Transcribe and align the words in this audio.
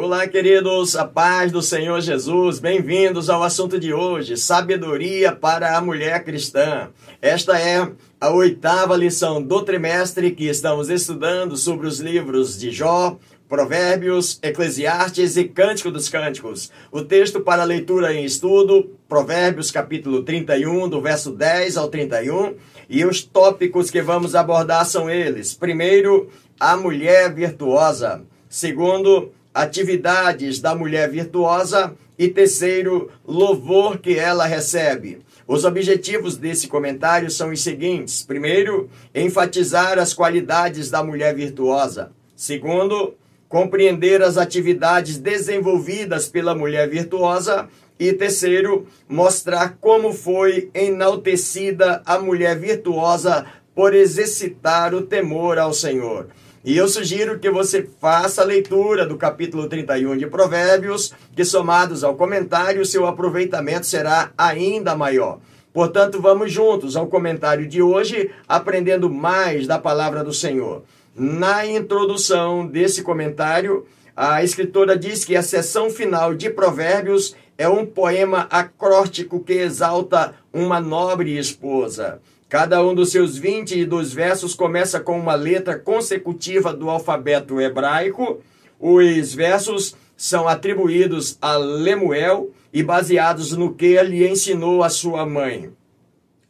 Olá, 0.00 0.28
queridos, 0.28 0.94
a 0.94 1.04
paz 1.04 1.50
do 1.50 1.60
Senhor 1.60 2.00
Jesus, 2.00 2.60
bem-vindos 2.60 3.28
ao 3.28 3.42
assunto 3.42 3.80
de 3.80 3.92
hoje: 3.92 4.36
sabedoria 4.36 5.32
para 5.32 5.76
a 5.76 5.80
mulher 5.80 6.22
cristã. 6.22 6.88
Esta 7.20 7.58
é 7.58 7.90
a 8.20 8.30
oitava 8.30 8.96
lição 8.96 9.42
do 9.42 9.60
trimestre 9.62 10.30
que 10.30 10.46
estamos 10.46 10.88
estudando 10.88 11.56
sobre 11.56 11.88
os 11.88 11.98
livros 11.98 12.56
de 12.56 12.70
Jó, 12.70 13.18
Provérbios, 13.48 14.38
Eclesiastes 14.40 15.36
e 15.36 15.42
Cântico 15.48 15.90
dos 15.90 16.08
Cânticos. 16.08 16.70
O 16.92 17.02
texto 17.02 17.40
para 17.40 17.64
leitura 17.64 18.14
em 18.14 18.24
estudo, 18.24 18.88
Provérbios 19.08 19.72
capítulo 19.72 20.22
31, 20.22 20.88
do 20.88 21.00
verso 21.00 21.32
10 21.32 21.76
ao 21.76 21.88
31, 21.88 22.54
e 22.88 23.04
os 23.04 23.24
tópicos 23.24 23.90
que 23.90 24.00
vamos 24.00 24.36
abordar 24.36 24.86
são 24.86 25.10
eles: 25.10 25.54
primeiro, 25.54 26.30
a 26.60 26.76
mulher 26.76 27.34
virtuosa. 27.34 28.22
Segundo, 28.48 29.30
atividades 29.62 30.60
da 30.60 30.72
mulher 30.72 31.10
virtuosa 31.10 31.92
e 32.16 32.28
terceiro, 32.28 33.10
louvor 33.26 33.98
que 33.98 34.16
ela 34.16 34.46
recebe. 34.46 35.18
Os 35.48 35.64
objetivos 35.64 36.36
desse 36.36 36.68
comentário 36.68 37.28
são 37.28 37.50
os 37.50 37.60
seguintes: 37.60 38.22
primeiro, 38.22 38.88
enfatizar 39.12 39.98
as 39.98 40.14
qualidades 40.14 40.90
da 40.90 41.02
mulher 41.02 41.34
virtuosa. 41.34 42.12
Segundo, 42.36 43.14
compreender 43.48 44.22
as 44.22 44.36
atividades 44.36 45.18
desenvolvidas 45.18 46.28
pela 46.28 46.54
mulher 46.54 46.88
virtuosa. 46.88 47.68
E 47.98 48.12
terceiro, 48.12 48.86
mostrar 49.08 49.76
como 49.80 50.12
foi 50.12 50.70
enaltecida 50.72 52.00
a 52.06 52.16
mulher 52.16 52.56
virtuosa 52.56 53.44
por 53.74 53.92
exercitar 53.92 54.94
o 54.94 55.02
temor 55.02 55.58
ao 55.58 55.72
Senhor. 55.72 56.28
E 56.68 56.76
eu 56.76 56.86
sugiro 56.86 57.38
que 57.38 57.50
você 57.50 57.88
faça 57.98 58.42
a 58.42 58.44
leitura 58.44 59.06
do 59.06 59.16
capítulo 59.16 59.70
31 59.70 60.18
de 60.18 60.26
Provérbios, 60.26 61.14
que 61.34 61.42
somados 61.42 62.04
ao 62.04 62.14
comentário, 62.14 62.84
seu 62.84 63.06
aproveitamento 63.06 63.86
será 63.86 64.32
ainda 64.36 64.94
maior. 64.94 65.38
Portanto, 65.72 66.20
vamos 66.20 66.52
juntos 66.52 66.94
ao 66.94 67.06
comentário 67.06 67.66
de 67.66 67.80
hoje, 67.80 68.30
aprendendo 68.46 69.08
mais 69.08 69.66
da 69.66 69.78
palavra 69.78 70.22
do 70.22 70.34
Senhor. 70.34 70.82
Na 71.16 71.64
introdução 71.64 72.66
desse 72.66 73.02
comentário, 73.02 73.86
a 74.14 74.44
escritora 74.44 74.94
diz 74.94 75.24
que 75.24 75.36
a 75.36 75.42
seção 75.42 75.88
final 75.88 76.34
de 76.34 76.50
Provérbios 76.50 77.34
é 77.56 77.66
um 77.66 77.86
poema 77.86 78.46
acróstico 78.50 79.40
que 79.40 79.54
exalta 79.54 80.34
uma 80.52 80.82
nobre 80.82 81.38
esposa. 81.38 82.20
Cada 82.48 82.82
um 82.82 82.94
dos 82.94 83.10
seus 83.10 83.36
22 83.36 84.14
versos 84.14 84.54
começa 84.54 84.98
com 84.98 85.20
uma 85.20 85.34
letra 85.34 85.78
consecutiva 85.78 86.72
do 86.72 86.88
alfabeto 86.88 87.60
hebraico. 87.60 88.40
Os 88.80 89.34
versos 89.34 89.94
são 90.16 90.48
atribuídos 90.48 91.36
a 91.42 91.58
Lemuel 91.58 92.50
e 92.72 92.82
baseados 92.82 93.52
no 93.52 93.74
que 93.74 94.02
lhe 94.02 94.26
ensinou 94.26 94.82
a 94.82 94.88
sua 94.88 95.26
mãe. 95.26 95.70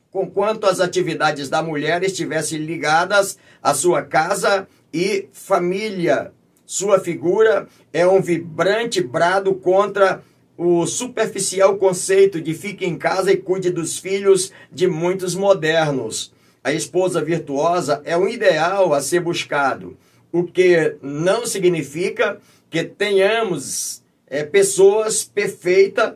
Conquanto 0.09 0.67
as 0.67 0.79
atividades 0.79 1.49
da 1.49 1.65
mulher 1.65 2.05
estivessem 2.05 2.61
ligadas 2.61 3.37
à 3.61 3.75
sua 3.75 4.03
casa 4.03 4.69
e 4.95 5.29
família, 5.33 6.33
sua 6.65 7.01
figura 7.01 7.67
é 7.93 8.07
um 8.07 8.23
vibrante 8.23 9.03
brado 9.03 9.53
contra 9.53 10.23
o 10.59 10.85
superficial 10.89 11.77
conceito 11.77 12.41
de 12.41 12.53
fique 12.53 12.85
em 12.85 12.99
casa 12.99 13.31
e 13.31 13.37
cuide 13.37 13.71
dos 13.71 13.97
filhos 13.97 14.53
de 14.73 14.89
muitos 14.89 15.37
modernos. 15.37 16.33
A 16.65 16.73
esposa 16.73 17.23
virtuosa 17.23 18.03
é 18.05 18.17
um 18.19 18.29
ideal 18.29 18.93
a 18.93 19.01
ser 19.01 19.21
buscado, 19.21 19.97
o 20.33 20.43
que 20.43 20.97
não 21.01 21.47
significa 21.47 22.41
que 22.69 22.83
tenhamos 22.83 24.03
é, 24.27 24.43
pessoas 24.43 25.23
perfeitas 25.23 26.15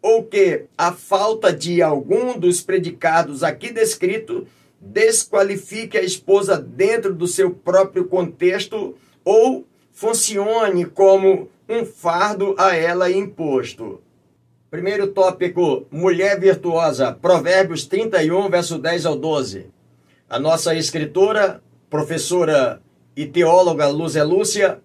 ou 0.00 0.24
que 0.24 0.64
a 0.76 0.92
falta 0.92 1.52
de 1.52 1.82
algum 1.82 2.38
dos 2.38 2.62
predicados 2.62 3.44
aqui 3.44 3.70
descrito 3.70 4.46
desqualifique 4.80 5.98
a 5.98 6.02
esposa 6.02 6.56
dentro 6.56 7.14
do 7.14 7.26
seu 7.26 7.50
próprio 7.50 8.06
contexto 8.06 8.96
ou 9.22 9.66
funcione 9.92 10.86
como 10.86 11.48
um 11.72 11.86
fardo 11.86 12.54
a 12.58 12.76
ela 12.76 13.10
imposto. 13.10 14.02
Primeiro 14.70 15.08
tópico, 15.08 15.86
mulher 15.90 16.38
virtuosa, 16.38 17.12
Provérbios 17.12 17.86
31, 17.86 18.50
verso 18.50 18.78
10 18.78 19.06
ao 19.06 19.16
12. 19.16 19.66
A 20.28 20.38
nossa 20.38 20.74
escritora, 20.74 21.62
professora 21.88 22.82
e 23.16 23.24
teóloga 23.24 23.88
Luzia 23.88 24.22
Lúcia, 24.22 24.80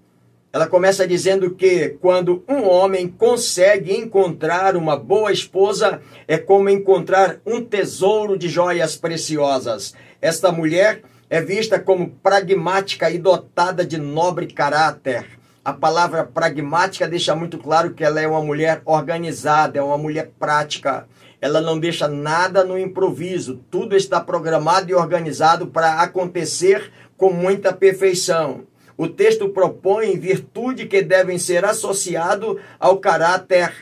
ela 0.52 0.66
começa 0.66 1.06
dizendo 1.06 1.52
que 1.52 1.90
quando 2.02 2.44
um 2.47 2.66
homem 2.68 3.08
consegue 3.08 3.94
encontrar 3.94 4.78
uma 4.78 4.97
boa 4.97 5.31
esposa, 5.31 6.02
é 6.26 6.38
como 6.38 6.70
encontrar 6.70 7.42
um 7.46 7.62
tesouro 7.62 8.38
de 8.38 8.47
joias 8.47 8.96
preciosas. 8.96 9.94
Esta 10.22 10.53
mulher 10.53 11.03
é 11.30 11.42
vista 11.42 11.78
como 11.80 12.09
pragmática 12.09 13.12
e 13.12 13.18
dotada 13.18 13.86
de 13.86 13.97
nobre 13.97 14.47
caráter 14.47 15.37
a 15.67 15.73
palavra 15.73 16.23
pragmática 16.23 17.05
deixa 17.09 17.35
muito 17.35 17.57
claro 17.57 17.94
que 17.94 18.01
ela 18.01 18.22
é 18.22 18.25
uma 18.25 18.41
mulher 18.41 18.81
organizada, 18.85 19.78
é 19.78 19.81
uma 19.81 19.97
mulher 19.97 20.31
prática. 20.39 21.05
Ela 21.41 21.59
não 21.59 21.78
deixa 21.78 22.07
nada 22.07 22.63
no 22.63 22.79
improviso. 22.79 23.59
Tudo 23.69 23.94
está 23.94 24.22
programado 24.22 24.89
e 24.89 24.95
organizado 24.95 25.67
para 25.67 26.00
acontecer 26.00 26.89
com 27.17 27.33
muita 27.33 27.73
perfeição. 27.73 28.63
O 28.95 29.09
texto 29.09 29.50
propõe 29.50 30.17
virtude 30.17 30.85
que 30.85 31.01
devem 31.01 31.38
ser 31.38 31.66
associado 31.66 32.57
ao 32.79 32.99
caráter 32.99 33.73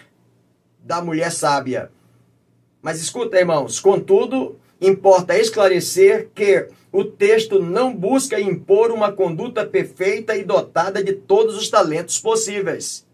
da 0.84 1.04
mulher 1.04 1.32
sábia. 1.32 1.92
Mas 2.82 3.00
escuta, 3.00 3.38
irmãos, 3.38 3.80
contudo, 3.80 4.60
importa 4.82 5.38
esclarecer 5.38 6.30
que 6.34 6.68
o 6.96 7.04
texto 7.04 7.62
não 7.62 7.94
busca 7.94 8.40
impor 8.40 8.90
uma 8.90 9.12
conduta 9.12 9.66
perfeita 9.66 10.34
e 10.38 10.46
dotada 10.46 11.04
de 11.04 11.12
todos 11.12 11.58
os 11.58 11.70
talentos 11.70 12.18
possíveis. 12.20 13.06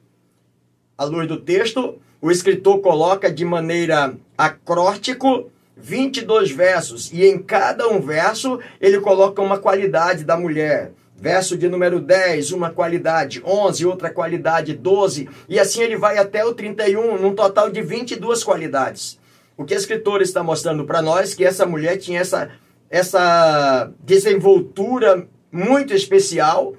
À 0.96 1.04
luz 1.04 1.28
do 1.28 1.38
texto, 1.38 1.96
o 2.22 2.30
escritor 2.30 2.80
coloca 2.82 3.32
de 3.32 3.44
maneira 3.44 4.16
acróstico 4.38 5.50
22 5.76 6.52
versos, 6.52 7.12
e 7.12 7.26
em 7.26 7.40
cada 7.40 7.88
um 7.88 8.00
verso 8.00 8.60
ele 8.80 9.00
coloca 9.00 9.42
uma 9.42 9.58
qualidade 9.58 10.24
da 10.24 10.38
mulher. 10.38 10.92
Verso 11.18 11.58
de 11.58 11.68
número 11.68 12.00
10, 12.00 12.52
uma 12.52 12.70
qualidade, 12.70 13.42
11, 13.44 13.84
outra 13.88 14.12
qualidade, 14.12 14.76
12, 14.76 15.28
e 15.50 15.60
assim 15.60 15.82
ele 15.82 15.98
vai 15.98 16.20
até 16.20 16.46
o 16.46 16.54
31, 16.54 17.20
num 17.20 17.34
total 17.34 17.72
de 17.72 17.82
22 17.82 18.44
qualidades. 18.44 19.20
O 19.58 19.66
que 19.66 19.74
a 19.74 19.78
escritora 19.78 20.22
está 20.22 20.44
mostrando 20.44 20.86
para 20.86 21.02
nós 21.02 21.34
é 21.34 21.36
que 21.36 21.46
essa 21.46 21.66
mulher 21.66 21.98
tinha 21.98 22.20
essa 22.20 22.52
essa 22.92 23.90
desenvoltura 24.04 25.26
muito 25.50 25.94
especial, 25.94 26.76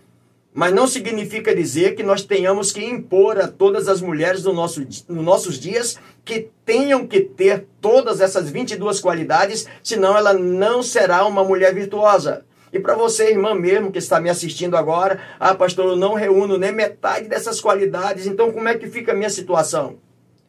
mas 0.53 0.75
não 0.75 0.87
significa 0.87 1.57
dizer 1.57 1.95
que 1.95 2.03
nós 2.03 2.23
tenhamos 2.23 2.71
que 2.71 2.85
impor 2.85 3.41
a 3.41 3.49
todas 3.49 3.89
as 3.89 4.03
mulheres 4.03 4.43
do 4.43 4.53
nosso, 4.53 4.83
nos 5.09 5.25
nossos 5.25 5.59
dias 5.59 5.99
que 6.23 6.51
tenham 6.67 7.07
que 7.07 7.21
ter 7.21 7.67
todas 7.81 8.21
essas 8.21 8.51
22 8.51 9.01
qualidades, 9.01 9.67
senão 9.83 10.17
ela 10.17 10.35
não 10.35 10.83
será 10.83 11.25
uma 11.25 11.43
mulher 11.43 11.75
virtuosa. 11.75 12.45
E 12.71 12.79
para 12.79 12.95
você, 12.95 13.31
irmã 13.31 13.55
mesmo, 13.55 13.91
que 13.91 13.99
está 13.99 14.21
me 14.21 14.29
assistindo 14.29 14.77
agora, 14.77 15.19
ah, 15.41 15.55
pastor, 15.55 15.87
eu 15.87 15.97
não 15.97 16.13
reúno 16.13 16.59
nem 16.59 16.73
metade 16.73 17.27
dessas 17.27 17.59
qualidades, 17.59 18.27
então 18.27 18.53
como 18.53 18.69
é 18.69 18.77
que 18.77 18.87
fica 18.87 19.13
a 19.13 19.15
minha 19.15 19.31
situação? 19.31 19.97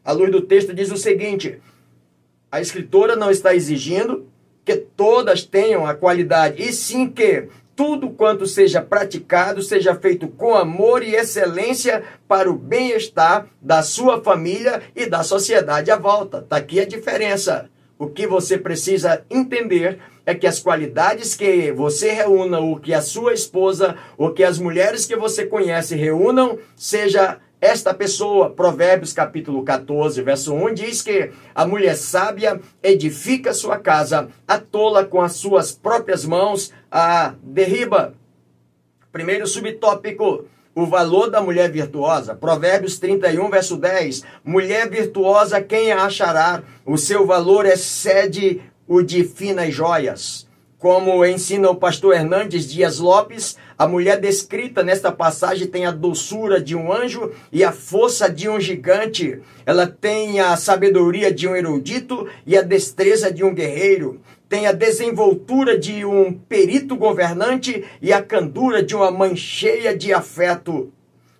A 0.04 0.12
luz 0.12 0.30
do 0.30 0.42
texto 0.42 0.74
diz 0.74 0.92
o 0.92 0.98
seguinte: 0.98 1.62
a 2.52 2.60
escritora 2.60 3.16
não 3.16 3.32
está 3.32 3.56
exigindo 3.56 4.28
que 4.66 4.76
todas 4.76 5.44
tenham 5.44 5.86
a 5.86 5.94
qualidade, 5.94 6.62
e 6.62 6.72
sim 6.72 7.10
que 7.10 7.48
tudo 7.76 8.12
quanto 8.12 8.46
seja 8.46 8.82
praticado 8.82 9.62
seja 9.62 9.96
feito 9.96 10.28
com 10.28 10.56
amor 10.56 11.04
e 11.04 11.16
excelência 11.16 12.04
para 12.28 12.50
o 12.50 12.58
bem-estar 12.58 13.48
da 13.62 13.82
sua 13.82 14.22
família 14.24 14.84
e 14.96 15.08
da 15.08 15.24
sociedade 15.24 15.90
à 15.90 15.98
volta. 15.98 16.40
Está 16.40 16.58
aqui 16.58 16.80
a 16.80 16.86
diferença. 16.86 17.70
O 17.98 18.08
que 18.08 18.28
você 18.28 18.58
precisa 18.58 19.24
entender 19.30 20.00
é 20.26 20.34
que 20.34 20.48
as 20.48 20.60
qualidades 20.60 21.36
que 21.36 21.72
você 21.72 22.12
reúna, 22.12 22.60
o 22.60 22.80
que 22.80 22.94
a 22.94 23.02
sua 23.02 23.34
esposa, 23.34 23.96
o 24.18 24.30
que 24.30 24.44
as 24.44 24.58
mulheres 24.58 25.06
que 25.06 25.16
você 25.16 25.46
conhece 25.46 25.96
reúnam, 25.96 26.58
seja 26.76 27.40
esta 27.64 27.94
pessoa, 27.94 28.50
Provérbios 28.50 29.14
capítulo 29.14 29.64
14, 29.64 30.22
verso 30.22 30.54
1, 30.54 30.74
diz 30.74 31.02
que 31.02 31.32
a 31.56 31.66
mulher 31.66 31.96
sábia 31.96 32.60
edifica 32.84 33.54
sua 33.54 33.80
casa, 33.80 34.28
a 34.46 34.60
tola 34.60 35.06
com 35.06 35.22
as 35.22 35.34
suas 35.34 35.72
próprias 35.72 36.26
mãos 36.26 36.74
a 36.92 37.34
derriba. 37.42 38.16
Primeiro 39.14 39.48
subtópico, 39.48 40.44
o 40.76 40.86
valor 40.86 41.30
da 41.30 41.40
mulher 41.40 41.72
virtuosa. 41.72 42.36
Provérbios 42.36 43.00
31, 43.00 43.50
verso 43.50 43.78
10. 43.78 44.24
Mulher 44.44 44.90
virtuosa, 44.90 45.62
quem 45.62 45.94
a 45.94 46.04
achará? 46.04 46.64
O 46.86 46.98
seu 46.98 47.26
valor 47.26 47.66
excede 47.66 48.62
o 48.86 49.02
de 49.02 49.24
finas 49.24 49.74
joias. 49.74 50.46
Como 50.84 51.26
ensina 51.26 51.70
o 51.70 51.78
pastor 51.78 52.14
Hernandes 52.14 52.70
Dias 52.70 53.00
Lopes, 53.00 53.56
a 53.78 53.88
mulher 53.88 54.20
descrita 54.20 54.84
nesta 54.84 55.14
passagem 55.14 55.66
tem 55.66 55.86
a 55.86 55.92
doçura 55.92 56.60
de 56.60 56.76
um 56.76 56.92
anjo 56.92 57.32
e 57.54 57.64
a 57.64 57.72
força 57.72 58.30
de 58.30 58.50
um 58.50 58.60
gigante. 58.60 59.40
Ela 59.66 59.88
tem 59.88 60.42
a 60.42 60.58
sabedoria 60.58 61.34
de 61.34 61.48
um 61.48 61.56
erudito 61.56 62.28
e 62.46 62.58
a 62.58 62.62
destreza 62.62 63.32
de 63.32 63.46
um 63.46 63.54
guerreiro. 63.54 64.20
Tem 64.50 64.68
a 64.68 64.74
desenvoltura 64.74 65.80
de 65.80 66.04
um 66.04 66.34
perito 66.34 66.98
governante 66.98 67.86
e 68.02 68.12
a 68.12 68.22
candura 68.22 68.84
de 68.84 68.94
uma 68.94 69.10
mãe 69.10 69.38
cheia 69.38 69.98
de 69.98 70.14
afeto 70.14 70.92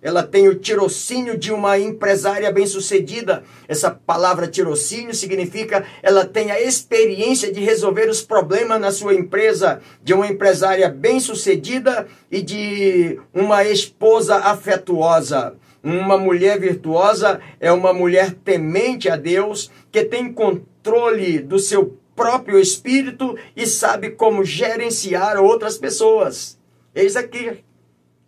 ela 0.04 0.22
tem 0.22 0.46
o 0.46 0.54
tirocínio 0.54 1.38
de 1.38 1.50
uma 1.50 1.78
empresária 1.78 2.52
bem-sucedida. 2.52 3.42
Essa 3.66 3.90
palavra 3.90 4.46
tirocínio 4.46 5.14
significa 5.14 5.82
ela 6.02 6.26
tem 6.26 6.50
a 6.50 6.60
experiência 6.60 7.50
de 7.50 7.60
resolver 7.60 8.10
os 8.10 8.20
problemas 8.20 8.78
na 8.78 8.92
sua 8.92 9.14
empresa, 9.14 9.80
de 10.02 10.12
uma 10.12 10.26
empresária 10.26 10.90
bem-sucedida 10.90 12.06
e 12.30 12.42
de 12.42 13.18
uma 13.32 13.64
esposa 13.64 14.36
afetuosa. 14.36 15.54
Uma 15.82 16.18
mulher 16.18 16.60
virtuosa 16.60 17.40
é 17.58 17.72
uma 17.72 17.94
mulher 17.94 18.34
temente 18.44 19.08
a 19.08 19.16
Deus, 19.16 19.70
que 19.90 20.04
tem 20.04 20.30
controle 20.30 21.38
do 21.38 21.58
seu 21.58 21.98
próprio 22.14 22.58
espírito 22.58 23.38
e 23.56 23.66
sabe 23.66 24.10
como 24.10 24.44
gerenciar 24.44 25.40
outras 25.40 25.78
pessoas. 25.78 26.58
Eis 26.94 27.16
aqui 27.16 27.64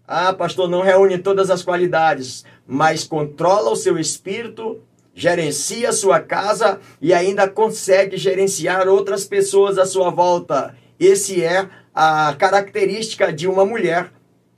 ah, 0.07 0.33
pastor, 0.33 0.69
não 0.69 0.83
reúne 0.83 1.19
todas 1.19 1.51
as 1.51 1.63
qualidades, 1.63 2.45
mas 2.67 3.03
controla 3.05 3.71
o 3.71 3.77
seu 3.77 3.99
espírito, 3.99 4.81
gerencia 5.15 5.89
a 5.89 5.93
sua 5.93 6.21
casa 6.21 6.79
e 7.01 7.13
ainda 7.13 7.49
consegue 7.49 8.17
gerenciar 8.17 8.87
outras 8.87 9.25
pessoas 9.25 9.79
à 9.79 9.85
sua 9.85 10.11
volta. 10.11 10.77
Esse 11.01 11.43
é 11.43 11.69
a 11.95 12.35
característica 12.39 13.33
de 13.33 13.49
uma 13.49 13.65
mulher 13.65 14.13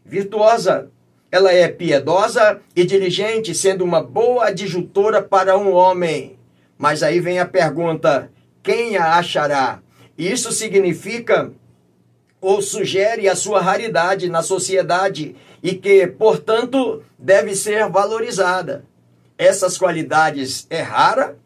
virtuosa. 0.05 0.91
Ela 1.31 1.53
é 1.53 1.69
piedosa 1.69 2.61
e 2.75 2.85
diligente, 2.85 3.55
sendo 3.55 3.85
uma 3.85 4.03
boa 4.03 4.47
adjutora 4.49 5.23
para 5.23 5.56
um 5.56 5.73
homem. 5.73 6.39
Mas 6.77 7.03
aí 7.03 7.21
vem 7.21 7.39
a 7.39 7.47
pergunta: 7.47 8.31
quem 8.62 8.97
a 8.97 9.17
achará? 9.17 9.81
Isso 10.17 10.53
significa 10.53 11.53
ou 12.40 12.62
sugere 12.62 13.29
a 13.29 13.35
sua 13.35 13.61
raridade 13.61 14.29
na 14.29 14.43
sociedade 14.43 15.35
e 15.62 15.75
que, 15.75 16.06
portanto, 16.06 17.02
deve 17.19 17.55
ser 17.55 17.88
valorizada. 17.88 18.85
Essas 19.37 19.76
qualidades 19.76 20.67
é 20.70 20.81
rara 20.81 21.37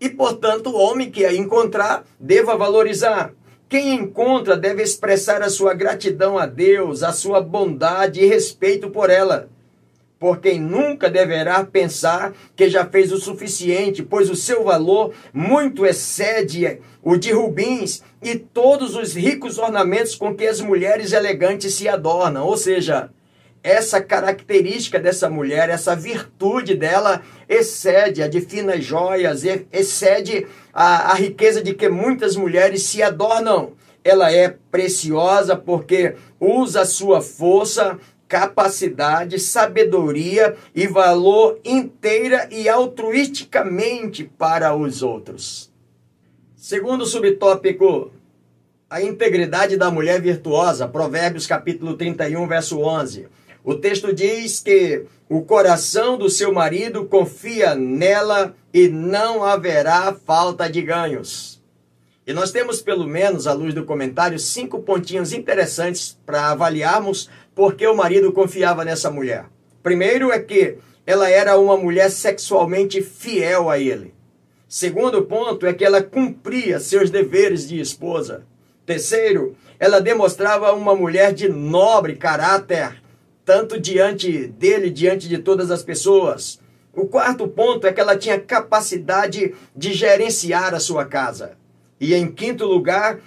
e, 0.00 0.08
portanto, 0.08 0.70
o 0.70 0.78
homem 0.78 1.10
que 1.10 1.24
a 1.24 1.32
encontrar 1.32 2.04
deva 2.18 2.56
valorizar. 2.56 3.32
Quem 3.68 3.94
encontra 3.94 4.56
deve 4.56 4.82
expressar 4.82 5.42
a 5.42 5.48
sua 5.48 5.74
gratidão 5.74 6.38
a 6.38 6.46
Deus, 6.46 7.02
a 7.02 7.12
sua 7.12 7.40
bondade 7.40 8.20
e 8.20 8.26
respeito 8.26 8.90
por 8.90 9.08
ela 9.08 9.48
por 10.22 10.38
quem 10.38 10.60
nunca 10.60 11.10
deverá 11.10 11.64
pensar 11.64 12.32
que 12.54 12.70
já 12.70 12.86
fez 12.86 13.10
o 13.10 13.18
suficiente, 13.18 14.04
pois 14.04 14.30
o 14.30 14.36
seu 14.36 14.62
valor 14.62 15.12
muito 15.34 15.84
excede 15.84 16.78
o 17.02 17.16
de 17.16 17.32
rubins 17.32 18.04
e 18.22 18.36
todos 18.36 18.94
os 18.94 19.14
ricos 19.14 19.58
ornamentos 19.58 20.14
com 20.14 20.32
que 20.32 20.46
as 20.46 20.60
mulheres 20.60 21.10
elegantes 21.10 21.74
se 21.74 21.88
adornam. 21.88 22.46
Ou 22.46 22.56
seja, 22.56 23.10
essa 23.64 24.00
característica 24.00 25.00
dessa 25.00 25.28
mulher, 25.28 25.68
essa 25.68 25.96
virtude 25.96 26.76
dela, 26.76 27.20
excede 27.48 28.22
a 28.22 28.28
de 28.28 28.40
finas 28.40 28.84
joias, 28.84 29.42
excede 29.72 30.46
a, 30.72 31.10
a 31.10 31.14
riqueza 31.14 31.60
de 31.60 31.74
que 31.74 31.88
muitas 31.88 32.36
mulheres 32.36 32.84
se 32.84 33.02
adornam. 33.02 33.72
Ela 34.04 34.32
é 34.32 34.56
preciosa 34.70 35.56
porque 35.56 36.14
usa 36.38 36.82
a 36.82 36.86
sua 36.86 37.20
força 37.20 37.98
capacidade, 38.32 39.38
sabedoria 39.38 40.56
e 40.74 40.86
valor 40.86 41.60
inteira 41.62 42.48
e 42.50 42.66
altruisticamente 42.66 44.24
para 44.24 44.74
os 44.74 45.02
outros. 45.02 45.70
Segundo 46.56 47.04
subtópico, 47.04 48.10
a 48.88 49.02
integridade 49.02 49.76
da 49.76 49.90
mulher 49.90 50.18
virtuosa, 50.22 50.88
Provérbios 50.88 51.46
capítulo 51.46 51.92
31, 51.94 52.48
verso 52.48 52.80
11. 52.80 53.28
O 53.62 53.74
texto 53.74 54.14
diz 54.14 54.60
que 54.60 55.04
o 55.28 55.42
coração 55.42 56.16
do 56.16 56.30
seu 56.30 56.54
marido 56.54 57.04
confia 57.04 57.74
nela 57.74 58.56
e 58.72 58.88
não 58.88 59.44
haverá 59.44 60.16
falta 60.24 60.70
de 60.70 60.80
ganhos. 60.80 61.60
E 62.24 62.32
nós 62.32 62.52
temos, 62.52 62.80
pelo 62.80 63.06
menos, 63.06 63.48
à 63.48 63.52
luz 63.52 63.74
do 63.74 63.84
comentário, 63.84 64.38
cinco 64.38 64.80
pontinhos 64.80 65.32
interessantes 65.32 66.16
para 66.24 66.50
avaliarmos 66.50 67.28
por 67.54 67.74
que 67.74 67.86
o 67.86 67.96
marido 67.96 68.32
confiava 68.32 68.84
nessa 68.84 69.10
mulher. 69.10 69.46
Primeiro 69.82 70.30
é 70.30 70.38
que 70.38 70.78
ela 71.06 71.28
era 71.28 71.58
uma 71.58 71.76
mulher 71.76 72.10
sexualmente 72.10 73.02
fiel 73.02 73.68
a 73.68 73.78
ele. 73.78 74.14
Segundo 74.68 75.22
ponto 75.22 75.66
é 75.66 75.74
que 75.74 75.84
ela 75.84 76.02
cumpria 76.02 76.80
seus 76.80 77.10
deveres 77.10 77.68
de 77.68 77.78
esposa. 77.80 78.46
Terceiro, 78.86 79.54
ela 79.78 80.00
demonstrava 80.00 80.72
uma 80.72 80.94
mulher 80.94 81.32
de 81.32 81.48
nobre 81.48 82.16
caráter, 82.16 83.02
tanto 83.44 83.78
diante 83.78 84.46
dele, 84.46 84.88
diante 84.88 85.28
de 85.28 85.38
todas 85.38 85.70
as 85.70 85.82
pessoas. 85.82 86.60
O 86.94 87.06
quarto 87.06 87.48
ponto 87.48 87.86
é 87.86 87.92
que 87.92 88.00
ela 88.00 88.16
tinha 88.16 88.40
capacidade 88.40 89.54
de 89.74 89.92
gerenciar 89.92 90.74
a 90.74 90.80
sua 90.80 91.04
casa. 91.04 91.56
E 92.00 92.14
em 92.14 92.30
quinto 92.30 92.64
lugar, 92.64 93.18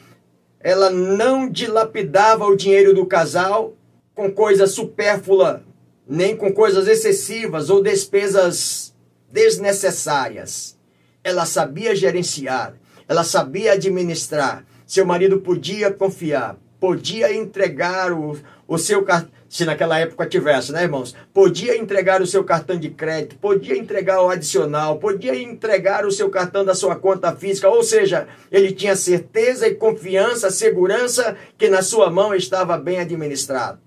ela 0.59 0.89
não 0.89 1.49
dilapidava 1.49 2.45
o 2.45 2.55
dinheiro 2.55 2.93
do 2.93 3.05
casal 3.05 3.73
com 4.15 4.31
coisa 4.31 4.65
supérflua, 4.65 5.61
nem 6.07 6.37
com 6.37 6.51
coisas 6.53 6.87
excessivas 6.87 7.69
ou 7.69 7.83
despesas 7.83 8.95
desnecessárias. 9.29 10.77
Ela 11.21 11.45
sabia 11.45 11.93
gerenciar, 11.93 12.75
ela 13.07 13.25
sabia 13.25 13.73
administrar. 13.73 14.65
Seu 14.87 15.05
marido 15.05 15.41
podia 15.41 15.91
confiar, 15.91 16.55
podia 16.79 17.35
entregar 17.35 18.13
o, 18.13 18.39
o 18.67 18.77
seu 18.77 19.03
cartão 19.03 19.35
se 19.47 19.63
naquela 19.63 19.97
época 19.97 20.25
tivesse, 20.25 20.73
né, 20.73 20.83
irmãos? 20.83 21.15
Podia 21.33 21.77
entregar 21.77 22.21
o 22.21 22.27
seu 22.27 22.43
cartão 22.43 22.77
de 22.77 22.89
crédito, 22.89 23.37
podia 23.37 23.77
entregar 23.77 24.21
o 24.21 24.29
adicional, 24.29 24.97
podia 24.97 25.33
entregar 25.33 26.05
o 26.05 26.11
seu 26.11 26.29
cartão 26.29 26.65
da 26.65 26.75
sua 26.75 26.97
conta 26.97 27.33
física, 27.33 27.69
ou 27.69 27.81
seja, 27.81 28.27
ele 28.51 28.73
tinha 28.73 28.97
certeza 28.97 29.65
e 29.65 29.75
confiança, 29.75 30.51
segurança 30.51 31.37
que 31.57 31.69
na 31.69 31.81
sua 31.81 32.09
mão 32.09 32.35
estava 32.35 32.77
bem 32.77 32.99
administrado. 32.99 33.84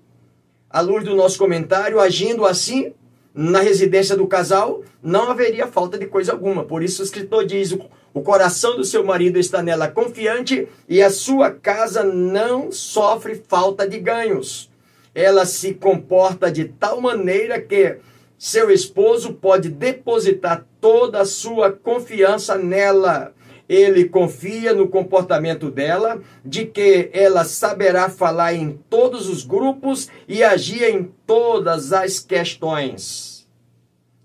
À 0.69 0.81
luz 0.81 1.03
do 1.03 1.15
nosso 1.15 1.37
comentário, 1.37 1.99
agindo 1.99 2.45
assim 2.45 2.93
na 3.33 3.59
residência 3.59 4.15
do 4.15 4.27
casal, 4.27 4.83
não 5.01 5.31
haveria 5.31 5.67
falta 5.67 5.97
de 5.97 6.05
coisa 6.05 6.31
alguma. 6.31 6.63
Por 6.63 6.83
isso 6.83 7.01
o 7.01 7.05
escritor 7.05 7.45
diz: 7.45 7.75
o 8.13 8.21
coração 8.21 8.75
do 8.75 8.83
seu 8.83 9.03
marido 9.03 9.39
está 9.39 9.63
nela 9.63 9.87
confiante 9.87 10.67
e 10.87 11.01
a 11.01 11.09
sua 11.09 11.51
casa 11.51 12.03
não 12.03 12.71
sofre 12.71 13.41
falta 13.47 13.87
de 13.87 13.99
ganhos 13.99 14.69
ela 15.13 15.45
se 15.45 15.73
comporta 15.73 16.51
de 16.51 16.65
tal 16.65 17.01
maneira 17.01 17.59
que 17.59 17.97
seu 18.37 18.71
esposo 18.71 19.33
pode 19.33 19.69
depositar 19.69 20.65
toda 20.79 21.19
a 21.19 21.25
sua 21.25 21.71
confiança 21.71 22.57
nela. 22.57 23.33
Ele 23.69 24.09
confia 24.09 24.73
no 24.73 24.87
comportamento 24.87 25.69
dela, 25.69 26.19
de 26.43 26.65
que 26.65 27.11
ela 27.13 27.45
saberá 27.45 28.09
falar 28.09 28.55
em 28.55 28.71
todos 28.89 29.29
os 29.29 29.45
grupos 29.45 30.09
e 30.27 30.43
agir 30.43 30.83
em 30.83 31.13
todas 31.27 31.93
as 31.93 32.19
questões. 32.19 33.47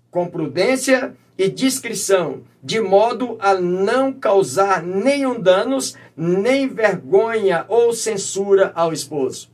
Com 0.09 0.27
prudência 0.27 1.15
e 1.37 1.47
discrição, 1.47 2.41
de 2.63 2.79
modo 2.79 3.37
a 3.39 3.53
não 3.53 4.11
causar 4.11 4.81
nenhum 4.81 5.39
danos, 5.39 5.95
nem 6.17 6.67
vergonha 6.67 7.65
ou 7.67 7.93
censura 7.93 8.71
ao 8.73 8.91
esposo. 8.91 9.51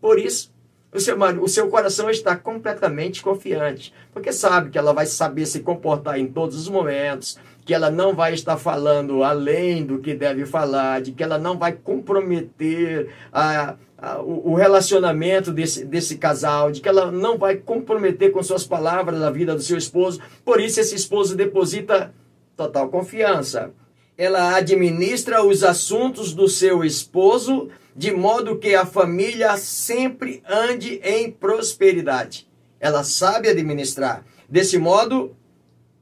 Por 0.00 0.18
isso, 0.18 0.54
o 0.94 1.00
seu, 1.00 1.18
o 1.42 1.48
seu 1.48 1.68
coração 1.68 2.08
está 2.08 2.36
completamente 2.36 3.20
confiante, 3.20 3.92
porque 4.12 4.32
sabe 4.32 4.70
que 4.70 4.78
ela 4.78 4.92
vai 4.92 5.06
saber 5.06 5.44
se 5.44 5.58
comportar 5.58 6.20
em 6.20 6.28
todos 6.28 6.56
os 6.56 6.68
momentos, 6.68 7.36
que 7.64 7.72
ela 7.72 7.90
não 7.90 8.14
vai 8.14 8.34
estar 8.34 8.56
falando 8.56 9.22
além 9.22 9.84
do 9.84 9.98
que 9.98 10.14
deve 10.14 10.44
falar, 10.44 11.00
de 11.00 11.12
que 11.12 11.22
ela 11.22 11.38
não 11.38 11.58
vai 11.58 11.72
comprometer 11.72 13.08
a, 13.32 13.76
a, 13.96 14.20
o 14.20 14.54
relacionamento 14.54 15.50
desse, 15.50 15.84
desse 15.84 16.18
casal, 16.18 16.70
de 16.70 16.80
que 16.80 16.88
ela 16.88 17.10
não 17.10 17.38
vai 17.38 17.56
comprometer 17.56 18.32
com 18.32 18.42
suas 18.42 18.66
palavras 18.66 19.22
a 19.22 19.30
vida 19.30 19.54
do 19.54 19.62
seu 19.62 19.78
esposo. 19.78 20.20
Por 20.44 20.60
isso, 20.60 20.78
esse 20.78 20.94
esposo 20.94 21.34
deposita 21.34 22.12
total 22.54 22.88
confiança. 22.88 23.72
Ela 24.16 24.56
administra 24.56 25.42
os 25.42 25.64
assuntos 25.64 26.34
do 26.34 26.48
seu 26.48 26.84
esposo 26.84 27.70
de 27.96 28.12
modo 28.12 28.58
que 28.58 28.74
a 28.74 28.84
família 28.84 29.56
sempre 29.56 30.42
ande 30.48 31.00
em 31.02 31.30
prosperidade. 31.30 32.46
Ela 32.78 33.04
sabe 33.04 33.48
administrar. 33.48 34.24
Desse 34.48 34.76
modo, 34.78 35.34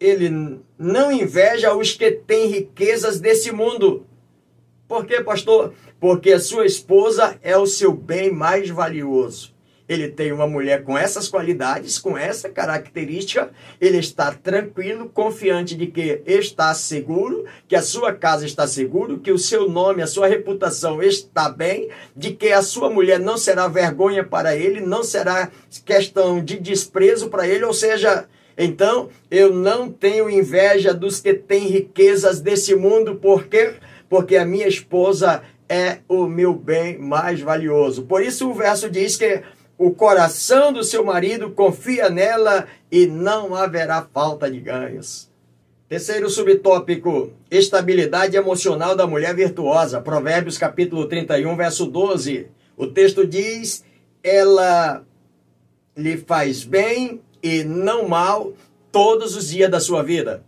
ele 0.01 0.61
não 0.83 1.13
inveja 1.13 1.75
os 1.75 1.93
que 1.93 2.11
têm 2.11 2.49
riquezas 2.49 3.21
desse 3.21 3.53
mundo. 3.53 4.05
Por 4.89 5.07
quê, 5.07 5.23
pastor? 5.23 5.73
porque 6.03 6.33
a 6.33 6.41
sua 6.41 6.67
esposa 6.67 7.39
é 7.45 7.57
o 7.57 7.65
seu 7.65 7.93
bem 7.93 8.33
mais 8.33 8.69
valioso. 8.69 9.55
Ele 9.89 10.09
tem 10.09 10.33
uma 10.33 10.49
mulher 10.49 10.83
com 10.83 10.99
essas 10.99 11.29
qualidades, 11.29 11.97
com 11.97 12.19
essa 12.19 12.49
característica, 12.49 13.53
ele 13.81 13.99
está 13.99 14.35
tranquilo, 14.35 15.09
confiante 15.09 15.77
de 15.77 15.87
que 15.87 16.21
está 16.27 16.75
seguro, 16.75 17.45
que 17.69 17.77
a 17.77 17.83
sua 17.83 18.13
casa 18.13 18.45
está 18.45 18.67
seguro, 18.67 19.21
que 19.21 19.31
o 19.31 19.39
seu 19.39 19.69
nome, 19.69 20.03
a 20.03 20.09
sua 20.09 20.27
reputação 20.27 21.01
está 21.01 21.49
bem, 21.49 21.89
de 22.17 22.33
que 22.33 22.51
a 22.51 22.63
sua 22.63 22.91
mulher 22.91 23.21
não 23.21 23.39
será 23.39 23.69
vergonha 23.69 24.25
para 24.25 24.57
ele, 24.57 24.81
não 24.81 25.05
será 25.05 25.53
questão 25.85 26.45
de 26.45 26.59
desprezo 26.59 27.31
para 27.31 27.47
ele, 27.47 27.65
ou 27.65 27.73
seja, 27.73 28.27
então 28.57 29.09
eu 29.31 29.55
não 29.55 29.91
tenho 29.91 30.29
inveja 30.29 30.93
dos 30.93 31.21
que 31.21 31.35
têm 31.35 31.69
riquezas 31.69 32.41
desse 32.41 32.75
mundo, 32.75 33.17
por 33.17 33.47
quê? 33.47 33.75
Porque 34.09 34.37
a 34.37 34.45
minha 34.45 34.69
esposa 34.69 35.43
é 35.69 35.99
o 36.09 36.27
meu 36.27 36.55
bem 36.55 36.99
mais 36.99 37.41
valioso. 37.41 38.03
Por 38.03 38.23
isso 38.23 38.51
o 38.51 38.55
verso 38.55 38.91
diz 38.91 39.17
que 39.17 39.43
o 39.79 39.91
coração 39.91 40.73
do 40.73 40.85
seu 40.85 41.05
marido 41.05 41.51
confia 41.51 42.11
nela 42.11 42.67
e 42.91 43.07
não 43.07 43.55
haverá 43.55 44.07
falta 44.13 44.51
de 44.51 44.61
ganhos. 44.61 45.31
Terceiro 45.89 46.31
subtópico: 46.31 47.33
estabilidade 47.51 48.37
emocional 48.37 48.95
da 48.95 49.07
mulher 49.07 49.35
virtuosa. 49.35 50.01
Provérbios 50.01 50.57
capítulo 50.57 51.07
31, 51.07 51.57
verso 51.57 51.87
12. 51.87 52.47
O 52.77 52.87
texto 52.87 53.27
diz: 53.27 53.85
ela 54.23 55.05
lhe 55.97 56.17
faz 56.17 56.65
bem 56.65 57.21
e 57.43 57.65
não 57.65 58.09
mal 58.09 58.53
todos 58.91 59.37
os 59.37 59.49
dias 59.49 59.71
da 59.71 59.81
sua 59.81 60.03
vida. 60.03 60.45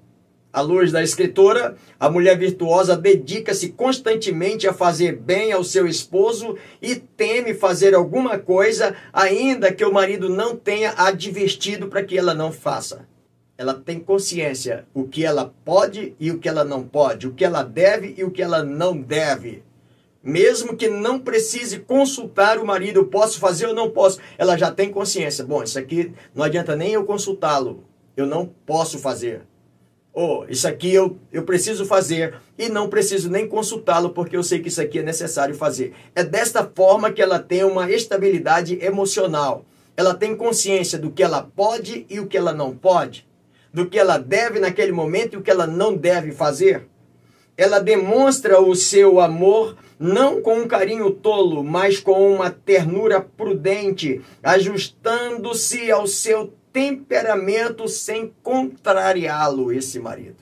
À 0.55 0.61
luz 0.61 0.93
da 0.93 1.03
escritura, 1.03 1.75
a 1.99 2.09
mulher 2.09 2.39
virtuosa 2.39 2.97
dedica-se 2.97 3.71
constantemente 3.71 4.69
a 4.69 4.73
fazer 4.73 5.17
bem 5.17 5.51
ao 5.51 5.65
seu 5.65 5.85
esposo 5.85 6.57
e 6.81 6.95
teme 6.95 7.55
fazer 7.55 7.93
alguma 7.93 8.39
coisa, 8.39 8.95
ainda 9.13 9.73
que 9.73 9.85
o 9.85 9.93
marido 9.93 10.29
não 10.29 10.55
tenha 10.55 10.95
advertido 10.97 11.89
para 11.89 12.05
que 12.05 12.17
ela 12.17 12.35
não 12.35 12.53
faça. 12.53 13.05
Ela 13.59 13.75
tem 13.75 13.99
consciência 13.99 14.87
o 14.95 15.09
que 15.09 15.25
ela 15.25 15.53
pode 15.65 16.15
e 16.21 16.31
o 16.31 16.39
que 16.39 16.49
ela 16.49 16.65
não 16.65 16.85
pode, 16.85 17.27
o 17.27 17.33
que 17.33 17.45
ela 17.45 17.65
deve 17.65 18.15
e 18.17 18.23
o 18.23 18.31
que 18.31 18.43
ela 18.43 18.63
não 18.63 18.97
deve. 18.97 19.65
Mesmo 20.25 20.77
que 20.77 20.89
não 20.89 21.21
precise 21.21 21.81
consultar 21.81 22.59
o 22.59 22.67
marido, 22.67 23.01
eu 23.01 23.07
posso 23.07 23.39
fazer 23.39 23.67
ou 23.67 23.75
não 23.75 23.91
posso, 23.91 24.19
ela 24.39 24.57
já 24.57 24.73
tem 24.73 24.91
consciência. 24.91 25.45
Bom, 25.45 25.63
isso 25.63 25.79
aqui 25.79 26.13
não 26.35 26.43
adianta 26.43 26.75
nem 26.75 26.93
eu 26.93 27.05
consultá-lo, 27.05 27.85
eu 28.17 28.27
não 28.27 28.47
posso 28.47 28.99
fazer 28.99 29.43
oh, 30.15 30.45
isso 30.49 30.67
aqui 30.69 30.95
eu, 30.95 31.19
eu 31.33 31.43
preciso 31.43 31.85
fazer 31.85 32.37
e 32.57 32.69
não 32.69 32.89
preciso 32.89 33.29
nem 33.29 33.49
consultá-lo 33.49 34.11
porque 34.11 34.37
eu 34.37 34.43
sei 34.45 34.61
que 34.61 34.69
isso 34.69 34.81
aqui 34.81 35.01
é 35.01 35.03
necessário 35.03 35.55
fazer. 35.55 35.93
É 36.15 36.23
desta 36.23 36.71
forma 36.75 37.13
que 37.13 37.21
ela 37.21 37.41
tem 37.41 37.65
uma 37.65 37.91
estabilidade 37.91 38.79
emocional. 38.81 39.67
Ela 39.97 40.15
tem 40.15 40.37
consciência 40.37 40.99
do 40.99 41.11
que 41.11 41.23
ela 41.23 41.43
pode 41.43 42.07
e 42.09 42.21
o 42.21 42.27
que 42.27 42.37
ela 42.37 42.53
não 42.53 42.75
pode, 42.75 43.27
do 43.73 43.87
que 43.87 43.99
ela 43.99 44.17
deve 44.17 44.61
naquele 44.61 44.93
momento 44.93 45.35
e 45.35 45.37
o 45.37 45.43
que 45.43 45.51
ela 45.51 45.67
não 45.67 45.97
deve 45.97 46.31
fazer. 46.31 46.87
Ela 47.57 47.81
demonstra 47.81 48.61
o 48.61 48.75
seu 48.75 49.21
amor 49.21 49.77
não 49.99 50.41
com 50.41 50.59
um 50.61 50.69
carinho 50.69 51.11
tolo, 51.11 51.63
mas 51.63 51.99
com 52.01 52.35
uma 52.35 52.51
ternura 52.51 53.21
prudente, 53.21 54.23
ajustando-se 54.43 55.91
ao 55.91 56.07
seu 56.07 56.53
temperamento 56.73 57.89
sem 57.89 58.35
contrariá-lo, 58.43 59.73
esse 59.73 59.99
marido. 60.01 60.37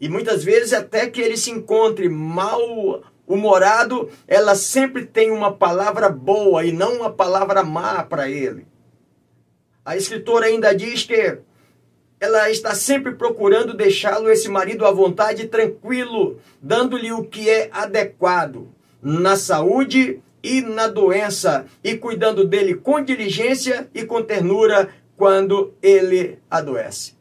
E 0.00 0.08
muitas 0.08 0.44
vezes, 0.44 0.72
até 0.72 1.08
que 1.08 1.20
ele 1.20 1.36
se 1.36 1.50
encontre 1.50 2.08
mal 2.08 3.02
humorado, 3.26 4.10
ela 4.28 4.54
sempre 4.54 5.04
tem 5.06 5.30
uma 5.30 5.52
palavra 5.52 6.08
boa 6.08 6.64
e 6.64 6.72
não 6.72 6.98
uma 6.98 7.10
palavra 7.10 7.62
má 7.62 8.02
para 8.02 8.28
ele. 8.28 8.66
A 9.84 9.96
escritora 9.96 10.46
ainda 10.46 10.74
diz 10.74 11.04
que 11.04 11.38
ela 12.20 12.50
está 12.50 12.74
sempre 12.74 13.14
procurando 13.14 13.74
deixá-lo, 13.74 14.30
esse 14.30 14.48
marido, 14.48 14.86
à 14.86 14.92
vontade, 14.92 15.48
tranquilo, 15.48 16.38
dando-lhe 16.62 17.12
o 17.12 17.24
que 17.24 17.50
é 17.50 17.68
adequado 17.72 18.68
na 19.04 19.36
saúde 19.36 20.20
e 20.42 20.62
na 20.62 20.88
doença, 20.88 21.66
e 21.82 21.94
cuidando 21.96 22.44
dele 22.44 22.74
com 22.74 23.02
diligência 23.02 23.88
e 23.94 24.04
com 24.04 24.22
ternura, 24.22 24.88
quando 25.16 25.74
ele 25.82 26.38
adoece. 26.50 27.14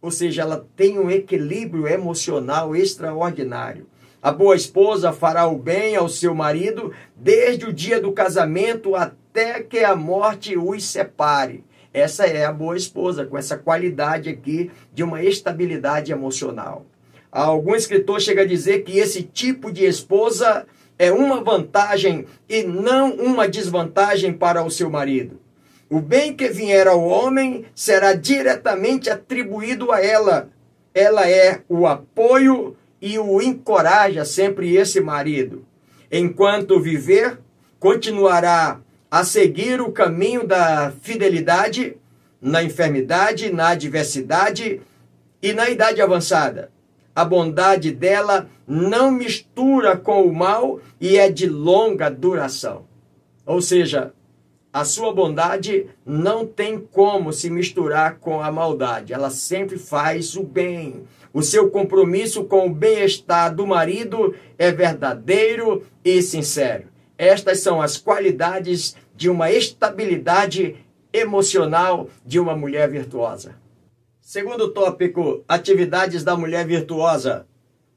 Ou 0.00 0.10
seja, 0.10 0.42
ela 0.42 0.66
tem 0.74 0.98
um 0.98 1.10
equilíbrio 1.10 1.86
emocional 1.86 2.74
extraordinário. 2.74 3.86
A 4.20 4.32
boa 4.32 4.56
esposa 4.56 5.12
fará 5.12 5.46
o 5.46 5.58
bem 5.58 5.94
ao 5.94 6.08
seu 6.08 6.34
marido 6.34 6.92
desde 7.14 7.66
o 7.66 7.72
dia 7.72 8.00
do 8.00 8.12
casamento 8.12 8.96
até 8.96 9.62
que 9.62 9.80
a 9.80 9.94
morte 9.94 10.56
os 10.56 10.84
separe. 10.84 11.62
Essa 11.92 12.26
é 12.26 12.44
a 12.44 12.52
boa 12.52 12.76
esposa, 12.76 13.24
com 13.24 13.38
essa 13.38 13.56
qualidade 13.56 14.28
aqui 14.28 14.70
de 14.92 15.02
uma 15.02 15.22
estabilidade 15.22 16.10
emocional. 16.10 16.84
Algum 17.30 17.74
escritor 17.74 18.20
chega 18.20 18.42
a 18.42 18.46
dizer 18.46 18.84
que 18.84 18.98
esse 18.98 19.22
tipo 19.22 19.72
de 19.72 19.84
esposa 19.84 20.66
é 20.98 21.10
uma 21.12 21.42
vantagem 21.42 22.26
e 22.48 22.62
não 22.62 23.12
uma 23.14 23.48
desvantagem 23.48 24.32
para 24.32 24.62
o 24.62 24.70
seu 24.70 24.90
marido. 24.90 25.40
O 25.90 26.00
bem 26.00 26.34
que 26.34 26.48
vier 26.48 26.86
ao 26.86 27.04
homem 27.04 27.66
será 27.74 28.14
diretamente 28.14 29.10
atribuído 29.10 29.92
a 29.92 30.04
ela. 30.04 30.48
Ela 30.94 31.28
é 31.28 31.62
o 31.68 31.86
apoio 31.86 32.76
e 33.00 33.18
o 33.18 33.40
encoraja 33.42 34.24
sempre 34.24 34.74
esse 34.76 35.00
marido. 35.00 35.64
Enquanto 36.10 36.80
viver, 36.80 37.38
continuará 37.78 38.80
a 39.10 39.24
seguir 39.24 39.80
o 39.80 39.92
caminho 39.92 40.46
da 40.46 40.92
fidelidade 41.02 41.96
na 42.40 42.62
enfermidade, 42.62 43.52
na 43.52 43.68
adversidade 43.68 44.80
e 45.42 45.52
na 45.52 45.70
idade 45.70 46.00
avançada. 46.00 46.70
A 47.14 47.24
bondade 47.24 47.92
dela 47.92 48.48
não 48.66 49.10
mistura 49.10 49.96
com 49.96 50.24
o 50.24 50.34
mal 50.34 50.80
e 51.00 51.16
é 51.16 51.30
de 51.30 51.48
longa 51.48 52.10
duração. 52.10 52.86
Ou 53.46 53.62
seja, 53.62 54.12
a 54.72 54.84
sua 54.84 55.14
bondade 55.14 55.86
não 56.04 56.44
tem 56.44 56.80
como 56.80 57.32
se 57.32 57.48
misturar 57.48 58.18
com 58.18 58.40
a 58.40 58.50
maldade. 58.50 59.12
Ela 59.12 59.30
sempre 59.30 59.78
faz 59.78 60.34
o 60.34 60.42
bem. 60.42 61.04
O 61.32 61.42
seu 61.42 61.70
compromisso 61.70 62.44
com 62.44 62.66
o 62.66 62.74
bem-estar 62.74 63.54
do 63.54 63.64
marido 63.64 64.34
é 64.58 64.72
verdadeiro 64.72 65.84
e 66.04 66.20
sincero. 66.20 66.88
Estas 67.16 67.60
são 67.60 67.80
as 67.80 67.96
qualidades 67.96 68.96
de 69.14 69.30
uma 69.30 69.52
estabilidade 69.52 70.74
emocional 71.12 72.08
de 72.26 72.40
uma 72.40 72.56
mulher 72.56 72.90
virtuosa. 72.90 73.54
Segundo 74.26 74.70
tópico, 74.70 75.44
atividades 75.46 76.24
da 76.24 76.34
mulher 76.34 76.66
virtuosa. 76.66 77.46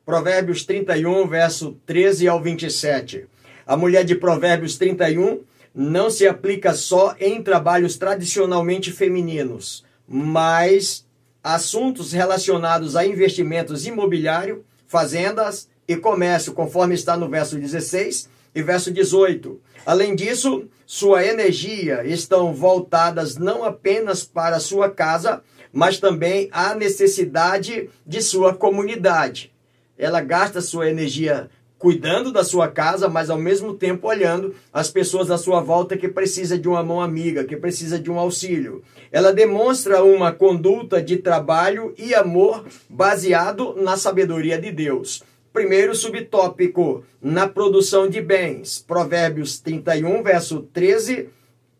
Provérbios 0.05 0.65
31, 0.65 1.25
verso 1.25 1.77
13 1.85 2.27
ao 2.27 2.43
27. 2.43 3.25
A 3.65 3.77
mulher 3.77 4.03
de 4.03 4.13
Provérbios 4.13 4.77
31 4.77 5.39
não 5.73 6.09
se 6.09 6.27
aplica 6.27 6.73
só 6.73 7.15
em 7.17 7.41
trabalhos 7.41 7.97
tradicionalmente 7.97 8.91
femininos, 8.91 9.85
mas 10.05 11.07
assuntos 11.41 12.11
relacionados 12.11 12.97
a 12.97 13.05
investimentos 13.05 13.87
imobiliário, 13.87 14.65
fazendas 14.85 15.69
e 15.87 15.95
comércio, 15.95 16.51
conforme 16.51 16.93
está 16.93 17.15
no 17.15 17.29
verso 17.29 17.57
16 17.57 18.29
e 18.53 18.61
verso 18.61 18.91
18. 18.91 19.61
Além 19.85 20.13
disso, 20.13 20.67
sua 20.85 21.25
energia 21.25 22.05
estão 22.05 22.53
voltadas 22.53 23.37
não 23.37 23.63
apenas 23.63 24.25
para 24.25 24.59
sua 24.59 24.89
casa, 24.89 25.41
mas 25.77 25.99
também 25.99 26.49
à 26.51 26.73
necessidade 26.73 27.87
de 28.03 28.19
sua 28.19 28.51
comunidade. 28.51 29.53
Ela 29.95 30.21
gasta 30.21 30.59
sua 30.59 30.89
energia 30.89 31.51
cuidando 31.77 32.31
da 32.31 32.43
sua 32.43 32.67
casa, 32.67 33.07
mas 33.07 33.29
ao 33.29 33.37
mesmo 33.37 33.75
tempo 33.75 34.07
olhando 34.07 34.55
as 34.73 34.89
pessoas 34.89 35.29
à 35.29 35.37
sua 35.37 35.61
volta 35.61 35.95
que 35.95 36.07
precisa 36.07 36.57
de 36.57 36.67
uma 36.67 36.81
mão 36.81 36.99
amiga, 36.99 37.43
que 37.43 37.55
precisa 37.55 37.99
de 37.99 38.09
um 38.09 38.17
auxílio. 38.17 38.81
Ela 39.11 39.31
demonstra 39.31 40.03
uma 40.03 40.31
conduta 40.31 40.99
de 40.99 41.17
trabalho 41.17 41.93
e 41.95 42.15
amor 42.15 42.65
baseado 42.89 43.75
na 43.75 43.97
sabedoria 43.97 44.59
de 44.59 44.71
Deus. 44.71 45.21
Primeiro 45.53 45.93
subtópico, 45.93 47.03
na 47.21 47.47
produção 47.47 48.09
de 48.09 48.19
bens. 48.19 48.79
Provérbios 48.79 49.59
31, 49.59 50.23
verso 50.23 50.61
13 50.73 51.29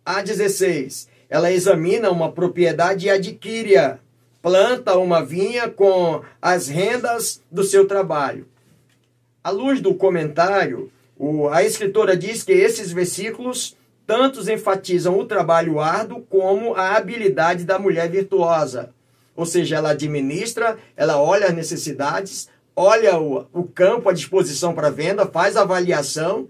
a 0.06 0.22
16. 0.22 1.17
Ela 1.30 1.52
examina 1.52 2.10
uma 2.10 2.32
propriedade 2.32 3.08
e 3.08 3.10
adquire-a. 3.10 4.00
Planta 4.42 4.98
uma 4.98 5.24
vinha 5.24 5.70
com 5.70 6.22
as 6.42 6.68
rendas 6.68 7.42
do 7.52 7.64
seu 7.64 7.88
trabalho 7.88 8.48
à 9.48 9.50
luz 9.50 9.80
do 9.80 9.96
comentário, 9.96 10.92
a 11.54 11.64
escritora 11.64 12.18
diz 12.18 12.44
que 12.44 12.52
esses 12.52 12.92
versículos 12.92 13.78
tantos 14.06 14.50
enfatizam 14.50 15.18
o 15.18 15.24
trabalho 15.24 15.80
árduo 15.80 16.22
como 16.30 16.76
a 16.76 16.98
habilidade 16.98 17.64
da 17.64 17.80
mulher 17.80 18.10
virtuosa. 18.10 18.90
Ou 19.38 19.46
seja, 19.46 19.78
ela 19.78 19.92
administra, 19.92 20.78
ela 20.98 21.22
olha 21.22 21.48
as 21.48 21.54
necessidades, 21.54 22.50
olha 22.76 23.18
o, 23.18 23.48
o 23.54 23.64
campo 23.64 24.10
à 24.10 24.14
disposição 24.14 24.74
para 24.74 24.90
venda, 24.90 25.26
faz 25.26 25.56
avaliação, 25.56 26.50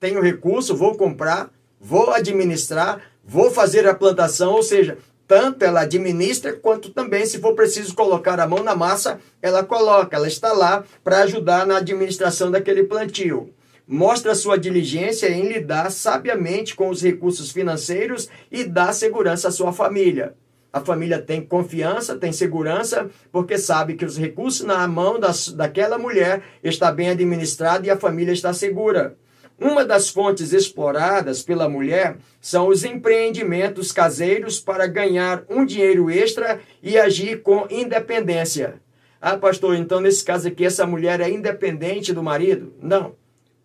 tenho 0.00 0.22
recurso, 0.22 0.74
vou 0.74 0.96
comprar, 0.96 1.50
vou 1.78 2.10
administrar, 2.10 3.02
vou 3.28 3.50
fazer 3.50 3.86
a 3.86 3.94
plantação, 3.94 4.54
ou 4.54 4.62
seja, 4.62 4.96
tanto 5.26 5.62
ela 5.62 5.82
administra, 5.82 6.54
quanto 6.54 6.88
também, 6.88 7.26
se 7.26 7.38
for 7.38 7.54
preciso 7.54 7.94
colocar 7.94 8.40
a 8.40 8.46
mão 8.46 8.64
na 8.64 8.74
massa, 8.74 9.20
ela 9.42 9.62
coloca, 9.62 10.16
ela 10.16 10.26
está 10.26 10.54
lá 10.54 10.82
para 11.04 11.18
ajudar 11.18 11.66
na 11.66 11.76
administração 11.76 12.50
daquele 12.50 12.84
plantio. 12.84 13.50
Mostra 13.86 14.34
sua 14.34 14.58
diligência 14.58 15.30
em 15.30 15.46
lidar 15.46 15.90
sabiamente 15.90 16.74
com 16.74 16.88
os 16.88 17.02
recursos 17.02 17.52
financeiros 17.52 18.28
e 18.50 18.64
dá 18.64 18.92
segurança 18.92 19.48
à 19.48 19.50
sua 19.50 19.72
família. 19.72 20.34
A 20.72 20.80
família 20.80 21.20
tem 21.20 21.42
confiança, 21.42 22.16
tem 22.16 22.32
segurança, 22.32 23.10
porque 23.30 23.58
sabe 23.58 23.94
que 23.94 24.04
os 24.04 24.18
recursos 24.18 24.64
na 24.64 24.86
mão 24.88 25.18
daquela 25.54 25.98
mulher 25.98 26.42
está 26.62 26.90
bem 26.90 27.10
administrado 27.10 27.86
e 27.86 27.90
a 27.90 27.96
família 27.96 28.32
está 28.32 28.52
segura. 28.54 29.16
Uma 29.60 29.84
das 29.84 30.08
fontes 30.08 30.52
exploradas 30.52 31.42
pela 31.42 31.68
mulher 31.68 32.16
são 32.40 32.68
os 32.68 32.84
empreendimentos 32.84 33.90
caseiros 33.90 34.60
para 34.60 34.86
ganhar 34.86 35.44
um 35.48 35.64
dinheiro 35.64 36.08
extra 36.08 36.60
e 36.80 36.96
agir 36.96 37.42
com 37.42 37.66
independência. 37.68 38.80
Ah, 39.20 39.36
pastor, 39.36 39.74
então 39.74 40.00
nesse 40.00 40.24
caso 40.24 40.46
aqui 40.46 40.64
essa 40.64 40.86
mulher 40.86 41.20
é 41.20 41.28
independente 41.28 42.12
do 42.12 42.22
marido? 42.22 42.72
Não. 42.80 43.16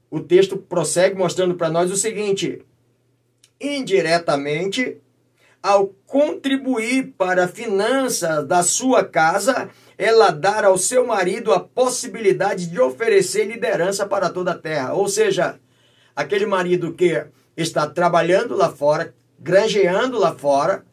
O 0.10 0.20
texto 0.20 0.58
prossegue 0.58 1.16
mostrando 1.16 1.54
para 1.54 1.70
nós 1.70 1.92
o 1.92 1.96
seguinte: 1.96 2.66
indiretamente, 3.62 4.98
ao 5.62 5.88
contribuir 6.08 7.14
para 7.16 7.46
a 7.46 7.48
finança 7.48 8.44
da 8.44 8.64
sua 8.64 9.04
casa, 9.04 9.70
ela 9.96 10.32
dar 10.32 10.66
ao 10.66 10.78
seu 10.78 11.06
marido 11.06 11.54
a 11.54 11.60
possibilidade 11.60 12.66
de 12.66 12.80
oferecer 12.80 13.46
liderança 13.46 14.08
para 14.08 14.30
toda 14.30 14.52
a 14.52 14.58
terra. 14.58 14.94
Ou 14.94 15.08
seja, 15.08 15.60
aquele 16.16 16.46
marido 16.46 16.94
que 16.94 17.26
está 17.56 17.88
trabalhando 17.88 18.56
lá 18.56 18.70
fora, 18.70 19.14
granjeando 19.40 20.18
lá 20.18 20.34
fora, 20.34 20.84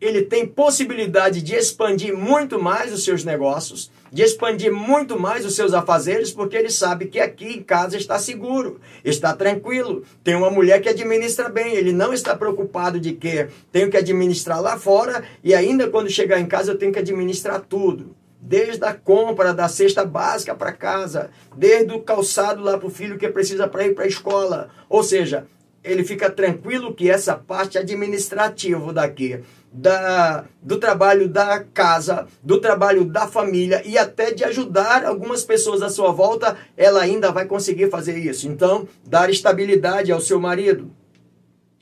ele 0.00 0.22
tem 0.22 0.46
possibilidade 0.46 1.42
de 1.42 1.54
expandir 1.54 2.16
muito 2.16 2.62
mais 2.62 2.92
os 2.92 3.04
seus 3.04 3.24
negócios, 3.24 3.90
de 4.12 4.22
expandir 4.22 4.72
muito 4.72 5.18
mais 5.18 5.44
os 5.44 5.56
seus 5.56 5.74
afazeres, 5.74 6.30
porque 6.30 6.56
ele 6.56 6.70
sabe 6.70 7.06
que 7.06 7.18
aqui 7.18 7.54
em 7.54 7.62
casa 7.62 7.96
está 7.96 8.18
seguro, 8.18 8.80
está 9.04 9.34
tranquilo. 9.34 10.04
Tem 10.22 10.36
uma 10.36 10.50
mulher 10.50 10.80
que 10.80 10.88
administra 10.88 11.48
bem, 11.48 11.74
ele 11.74 11.92
não 11.92 12.12
está 12.12 12.36
preocupado 12.36 13.00
de 13.00 13.12
que 13.12 13.48
tenho 13.72 13.90
que 13.90 13.96
administrar 13.96 14.62
lá 14.62 14.78
fora 14.78 15.24
e 15.42 15.54
ainda 15.54 15.88
quando 15.88 16.10
chegar 16.10 16.38
em 16.38 16.46
casa 16.46 16.72
eu 16.72 16.78
tenho 16.78 16.92
que 16.92 16.98
administrar 17.00 17.60
tudo 17.60 18.14
desde 18.40 18.84
a 18.84 18.94
compra 18.94 19.52
da 19.52 19.68
cesta 19.68 20.04
básica 20.04 20.54
para 20.54 20.72
casa, 20.72 21.30
desde 21.56 21.92
o 21.92 22.02
calçado 22.02 22.62
lá 22.62 22.78
para 22.78 22.86
o 22.86 22.90
filho 22.90 23.18
que 23.18 23.28
precisa 23.28 23.66
para 23.66 23.86
ir 23.86 23.94
para 23.94 24.04
a 24.04 24.08
escola. 24.08 24.70
Ou 24.88 25.02
seja, 25.02 25.46
ele 25.82 26.04
fica 26.04 26.30
tranquilo 26.30 26.94
que 26.94 27.10
essa 27.10 27.34
parte 27.34 27.78
administrativa 27.78 28.92
daqui, 28.92 29.40
da, 29.72 30.44
do 30.62 30.78
trabalho 30.78 31.28
da 31.28 31.62
casa, 31.62 32.26
do 32.42 32.60
trabalho 32.60 33.04
da 33.04 33.26
família 33.26 33.82
e 33.84 33.98
até 33.98 34.32
de 34.32 34.44
ajudar 34.44 35.04
algumas 35.04 35.44
pessoas 35.44 35.82
à 35.82 35.88
sua 35.88 36.10
volta, 36.10 36.56
ela 36.76 37.00
ainda 37.00 37.30
vai 37.30 37.46
conseguir 37.46 37.90
fazer 37.90 38.16
isso. 38.18 38.48
Então, 38.48 38.88
dar 39.06 39.30
estabilidade 39.30 40.10
ao 40.10 40.20
seu 40.20 40.40
marido. 40.40 40.90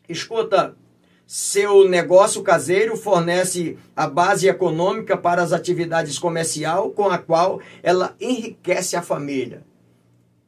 Escuta, 0.09 0.75
seu 1.27 1.89
negócio 1.89 2.41
caseiro 2.43 2.97
fornece 2.97 3.77
a 3.97 4.07
base 4.07 4.47
econômica 4.49 5.17
para 5.17 5.43
as 5.43 5.53
atividades 5.53 6.21
comercial 6.21 6.91
com 6.91 7.09
a 7.09 7.19
qual 7.19 7.61
ela 7.83 8.15
enriquece 8.21 8.95
a 8.95 9.03
família. 9.03 9.65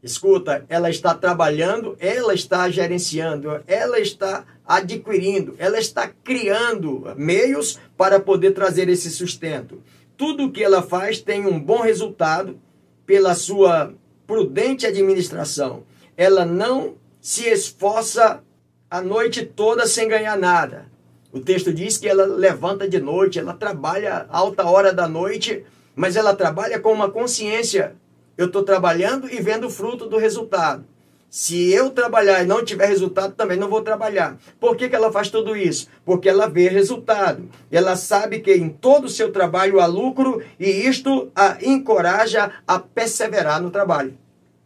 Escuta, 0.01 0.65
ela 0.69 0.89
está 0.89 1.13
trabalhando, 1.13 1.97
ela 1.99 2.33
está 2.33 2.71
gerenciando, 2.71 3.61
ela 3.67 3.99
está 3.99 4.47
adquirindo, 4.65 5.57
ela 5.59 5.79
está 5.79 6.07
criando 6.07 7.13
meios 7.17 7.81
para 7.97 8.21
poder 8.21 8.53
trazer 8.53 8.89
esse 8.89 9.11
sustento. 9.11 9.83
Tudo 10.17 10.45
o 10.45 10.53
que 10.53 10.63
ela 10.63 10.83
faz 10.83 11.21
tem 11.21 11.45
um 11.45 11.59
bom 11.59 11.81
resultado 11.81 12.61
pela 13.05 13.35
sua 13.35 13.93
prudente 14.29 14.87
administração. 14.87 15.83
Ela 16.17 16.45
não 16.45 16.95
se 17.21 17.49
esforça 17.49 18.45
a 18.91 19.03
noite 19.03 19.45
toda 19.45 19.87
sem 19.87 20.09
ganhar 20.09 20.37
nada. 20.37 20.87
O 21.31 21.41
texto 21.41 21.73
diz 21.73 21.99
que 21.99 22.09
ela 22.09 22.25
levanta 22.25 22.89
de 22.89 22.99
noite, 22.99 23.39
ela 23.39 23.53
trabalha 23.53 24.27
alta 24.31 24.65
hora 24.65 24.93
da 24.93 25.07
noite, 25.07 25.63
mas 25.95 26.17
ela 26.17 26.35
trabalha 26.35 26.81
com 26.81 26.93
uma 26.93 27.11
consciência. 27.11 27.95
Eu 28.37 28.47
estou 28.47 28.63
trabalhando 28.63 29.29
e 29.29 29.41
vendo 29.41 29.67
o 29.67 29.71
fruto 29.71 30.07
do 30.07 30.17
resultado. 30.17 30.87
Se 31.29 31.71
eu 31.71 31.91
trabalhar 31.91 32.43
e 32.43 32.47
não 32.47 32.65
tiver 32.65 32.87
resultado, 32.87 33.35
também 33.35 33.59
não 33.59 33.69
vou 33.69 33.83
trabalhar. 33.83 34.39
Por 34.59 34.75
que, 34.75 34.89
que 34.89 34.97
ela 34.97 35.13
faz 35.13 35.29
tudo 35.29 35.55
isso? 35.55 35.87
Porque 36.03 36.27
ela 36.27 36.49
vê 36.49 36.69
resultado. 36.69 37.47
Ela 37.71 37.97
sabe 37.97 38.41
que 38.41 38.55
em 38.55 38.71
todo 38.71 39.05
o 39.05 39.11
seu 39.11 39.31
trabalho 39.31 39.79
há 39.79 39.85
lucro 39.85 40.43
e 40.59 40.67
isto 40.67 41.31
a 41.37 41.59
encoraja 41.61 42.51
a 42.67 42.79
perseverar 42.79 43.61
no 43.61 43.71
trabalho. 43.71 44.17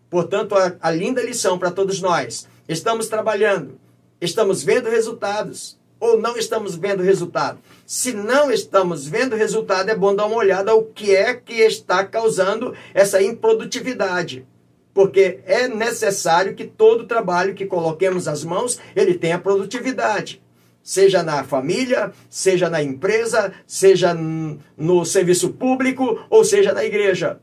Portanto, 0.09 0.55
a, 0.55 0.77
a 0.81 0.91
linda 0.93 1.21
lição 1.21 1.59
para 1.59 1.73
todos 1.73 2.01
nós. 2.01 2.47
Estamos 2.69 3.09
trabalhando, 3.09 3.81
Estamos 4.23 4.63
vendo 4.63 4.89
resultados 4.89 5.77
ou 5.99 6.17
não 6.17 6.37
estamos 6.37 6.77
vendo 6.77 7.03
resultado? 7.03 7.59
Se 7.85 8.13
não 8.13 8.53
estamos 8.53 9.05
vendo 9.05 9.35
resultado, 9.35 9.91
é 9.91 9.97
bom 9.97 10.15
dar 10.15 10.27
uma 10.27 10.37
olhada 10.37 10.71
ao 10.71 10.85
que 10.85 11.13
é 11.13 11.35
que 11.35 11.55
está 11.55 12.05
causando 12.05 12.73
essa 12.95 13.21
improdutividade. 13.21 14.47
Porque 14.95 15.41
é 15.45 15.67
necessário 15.67 16.55
que 16.55 16.65
todo 16.65 17.09
trabalho 17.09 17.53
que 17.53 17.67
coloquemos 17.67 18.29
as 18.29 18.45
mãos, 18.45 18.79
ele 18.95 19.15
tenha 19.15 19.41
produtividade. 19.41 20.41
Seja 20.85 21.25
na 21.25 21.43
família, 21.43 22.13
seja 22.31 22.71
na 22.71 22.81
empresa, 22.81 23.53
seja 23.67 24.15
no 24.15 25.05
serviço 25.05 25.51
público, 25.55 26.25
ou 26.31 26.45
seja 26.45 26.73
na 26.73 26.85
igreja. 26.85 27.41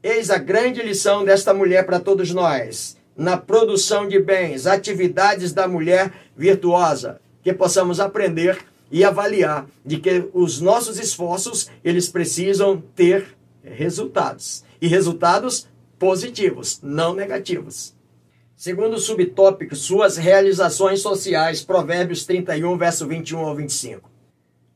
Eis 0.00 0.30
a 0.30 0.38
grande 0.38 0.82
lição 0.82 1.24
desta 1.24 1.52
mulher 1.52 1.84
para 1.84 1.98
todos 1.98 2.32
nós 2.32 3.01
na 3.16 3.36
produção 3.36 4.08
de 4.08 4.18
bens, 4.18 4.66
atividades 4.66 5.52
da 5.52 5.68
mulher 5.68 6.12
virtuosa, 6.36 7.20
que 7.42 7.52
possamos 7.52 8.00
aprender 8.00 8.58
e 8.90 9.04
avaliar 9.04 9.66
de 9.84 9.98
que 9.98 10.28
os 10.32 10.60
nossos 10.60 10.98
esforços, 10.98 11.70
eles 11.82 12.08
precisam 12.08 12.82
ter 12.94 13.36
resultados. 13.62 14.64
E 14.80 14.86
resultados 14.86 15.68
positivos, 15.98 16.80
não 16.82 17.14
negativos. 17.14 17.94
Segundo 18.56 18.98
subtópico, 18.98 19.74
suas 19.74 20.16
realizações 20.16 21.00
sociais, 21.00 21.62
Provérbios 21.62 22.24
31, 22.26 22.76
verso 22.76 23.06
21 23.06 23.38
ao 23.38 23.56
25. 23.56 24.10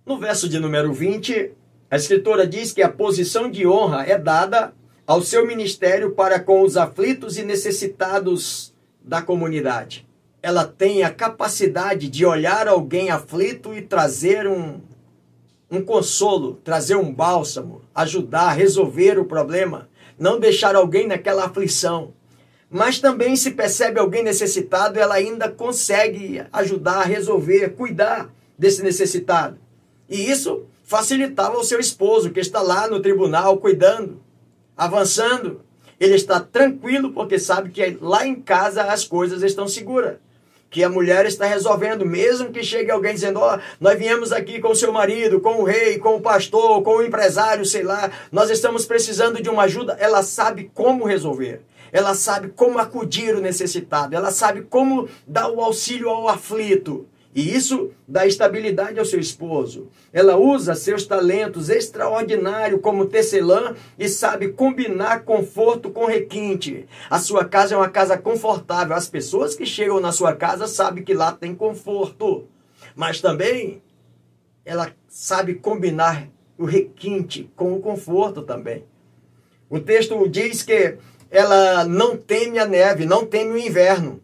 No 0.04 0.18
verso 0.18 0.48
de 0.48 0.58
número 0.58 0.92
20, 0.92 1.52
a 1.90 1.96
escritora 1.96 2.46
diz 2.46 2.72
que 2.72 2.82
a 2.82 2.88
posição 2.88 3.50
de 3.50 3.66
honra 3.66 4.04
é 4.04 4.18
dada 4.18 4.72
ao 5.06 5.22
seu 5.22 5.46
ministério 5.46 6.10
para 6.10 6.40
com 6.40 6.62
os 6.62 6.76
aflitos 6.76 7.38
e 7.38 7.44
necessitados 7.44 8.74
da 9.00 9.22
comunidade. 9.22 10.04
Ela 10.42 10.64
tem 10.64 11.04
a 11.04 11.10
capacidade 11.10 12.08
de 12.08 12.26
olhar 12.26 12.66
alguém 12.66 13.10
aflito 13.10 13.72
e 13.72 13.82
trazer 13.82 14.48
um, 14.48 14.80
um 15.70 15.80
consolo, 15.80 16.60
trazer 16.64 16.96
um 16.96 17.12
bálsamo, 17.12 17.82
ajudar, 17.94 18.52
resolver 18.52 19.18
o 19.18 19.24
problema, 19.24 19.88
não 20.18 20.40
deixar 20.40 20.74
alguém 20.74 21.06
naquela 21.06 21.44
aflição. 21.44 22.12
Mas 22.68 22.98
também 22.98 23.36
se 23.36 23.52
percebe 23.52 24.00
alguém 24.00 24.24
necessitado, 24.24 24.98
ela 24.98 25.14
ainda 25.14 25.48
consegue 25.48 26.42
ajudar, 26.52 27.04
resolver, 27.04 27.70
cuidar 27.70 28.28
desse 28.58 28.82
necessitado. 28.82 29.56
E 30.08 30.28
isso 30.28 30.64
facilitava 30.82 31.56
o 31.58 31.64
seu 31.64 31.78
esposo, 31.78 32.30
que 32.30 32.40
está 32.40 32.60
lá 32.60 32.88
no 32.88 33.00
tribunal 33.00 33.58
cuidando 33.58 34.25
avançando. 34.76 35.62
Ele 35.98 36.14
está 36.14 36.40
tranquilo 36.40 37.12
porque 37.12 37.38
sabe 37.38 37.70
que 37.70 37.96
lá 38.00 38.26
em 38.26 38.34
casa 38.34 38.82
as 38.82 39.04
coisas 39.04 39.42
estão 39.42 39.66
seguras. 39.66 40.16
Que 40.68 40.82
a 40.82 40.88
mulher 40.88 41.24
está 41.26 41.46
resolvendo, 41.46 42.04
mesmo 42.04 42.50
que 42.50 42.62
chegue 42.62 42.90
alguém 42.90 43.14
dizendo: 43.14 43.38
Ó, 43.38 43.54
oh, 43.54 43.60
nós 43.80 43.98
viemos 43.98 44.32
aqui 44.32 44.60
com 44.60 44.68
o 44.68 44.76
seu 44.76 44.92
marido, 44.92 45.40
com 45.40 45.60
o 45.60 45.64
rei, 45.64 45.96
com 45.96 46.16
o 46.16 46.20
pastor, 46.20 46.82
com 46.82 46.96
o 46.96 47.02
empresário, 47.02 47.64
sei 47.64 47.82
lá, 47.82 48.10
nós 48.30 48.50
estamos 48.50 48.84
precisando 48.84 49.40
de 49.40 49.48
uma 49.48 49.62
ajuda. 49.62 49.96
Ela 49.98 50.22
sabe 50.22 50.70
como 50.74 51.06
resolver 51.06 51.62
ela 51.92 52.14
sabe 52.14 52.48
como 52.48 52.78
acudir 52.78 53.34
o 53.34 53.40
necessitado, 53.40 54.14
ela 54.14 54.30
sabe 54.30 54.62
como 54.62 55.08
dar 55.26 55.48
o 55.48 55.60
auxílio 55.60 56.08
ao 56.08 56.28
aflito. 56.28 57.06
E 57.36 57.54
isso 57.54 57.90
dá 58.08 58.26
estabilidade 58.26 58.98
ao 58.98 59.04
seu 59.04 59.20
esposo. 59.20 59.90
Ela 60.10 60.38
usa 60.38 60.74
seus 60.74 61.04
talentos 61.04 61.68
extraordinários 61.68 62.80
como 62.80 63.04
tecelã 63.04 63.74
e 63.98 64.08
sabe 64.08 64.48
combinar 64.48 65.22
conforto 65.22 65.90
com 65.90 66.06
requinte. 66.06 66.88
A 67.10 67.18
sua 67.18 67.44
casa 67.44 67.74
é 67.74 67.76
uma 67.76 67.90
casa 67.90 68.16
confortável. 68.16 68.96
As 68.96 69.06
pessoas 69.06 69.54
que 69.54 69.66
chegam 69.66 70.00
na 70.00 70.12
sua 70.12 70.34
casa 70.34 70.66
sabem 70.66 71.04
que 71.04 71.12
lá 71.12 71.30
tem 71.30 71.54
conforto. 71.54 72.48
Mas 72.94 73.20
também 73.20 73.82
ela 74.64 74.90
sabe 75.06 75.56
combinar 75.56 76.30
o 76.56 76.64
requinte 76.64 77.50
com 77.54 77.74
o 77.74 77.80
conforto 77.80 78.40
também. 78.40 78.82
O 79.68 79.78
texto 79.78 80.26
diz 80.26 80.62
que 80.62 80.96
ela 81.30 81.84
não 81.84 82.16
teme 82.16 82.58
a 82.58 82.64
neve, 82.64 83.04
não 83.04 83.26
teme 83.26 83.50
o 83.52 83.58
inverno. 83.58 84.22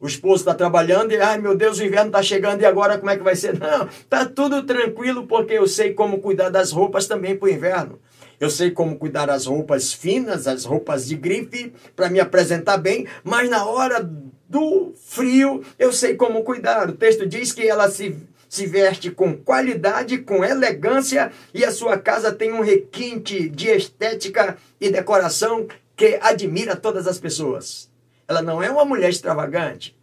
O 0.00 0.06
esposo 0.06 0.42
está 0.42 0.54
trabalhando 0.54 1.12
e, 1.12 1.20
ai 1.20 1.38
meu 1.38 1.56
Deus, 1.56 1.78
o 1.78 1.84
inverno 1.84 2.06
está 2.06 2.22
chegando 2.22 2.62
e 2.62 2.64
agora 2.64 2.98
como 2.98 3.10
é 3.10 3.16
que 3.16 3.24
vai 3.24 3.34
ser? 3.34 3.58
Não, 3.58 3.88
tá 4.08 4.24
tudo 4.24 4.62
tranquilo 4.62 5.26
porque 5.26 5.54
eu 5.54 5.66
sei 5.66 5.92
como 5.92 6.20
cuidar 6.20 6.50
das 6.50 6.70
roupas 6.70 7.08
também 7.08 7.36
para 7.36 7.46
o 7.46 7.50
inverno. 7.50 7.98
Eu 8.38 8.48
sei 8.48 8.70
como 8.70 8.96
cuidar 8.96 9.26
das 9.26 9.46
roupas 9.46 9.92
finas, 9.92 10.46
as 10.46 10.64
roupas 10.64 11.08
de 11.08 11.16
grife, 11.16 11.72
para 11.96 12.08
me 12.08 12.20
apresentar 12.20 12.76
bem, 12.76 13.08
mas 13.24 13.50
na 13.50 13.66
hora 13.66 14.08
do 14.48 14.92
frio 14.94 15.64
eu 15.76 15.92
sei 15.92 16.14
como 16.14 16.44
cuidar. 16.44 16.88
O 16.88 16.92
texto 16.92 17.26
diz 17.26 17.50
que 17.50 17.66
ela 17.66 17.90
se, 17.90 18.16
se 18.48 18.66
veste 18.66 19.10
com 19.10 19.36
qualidade, 19.36 20.18
com 20.18 20.44
elegância 20.44 21.32
e 21.52 21.64
a 21.64 21.72
sua 21.72 21.98
casa 21.98 22.32
tem 22.32 22.52
um 22.52 22.60
requinte 22.60 23.48
de 23.48 23.68
estética 23.70 24.56
e 24.80 24.90
decoração 24.90 25.66
que 25.96 26.16
admira 26.22 26.76
todas 26.76 27.08
as 27.08 27.18
pessoas. 27.18 27.90
Ela 28.28 28.42
não 28.42 28.62
é 28.62 28.70
uma 28.70 28.84
mulher 28.84 29.08
extravagante. 29.08 29.96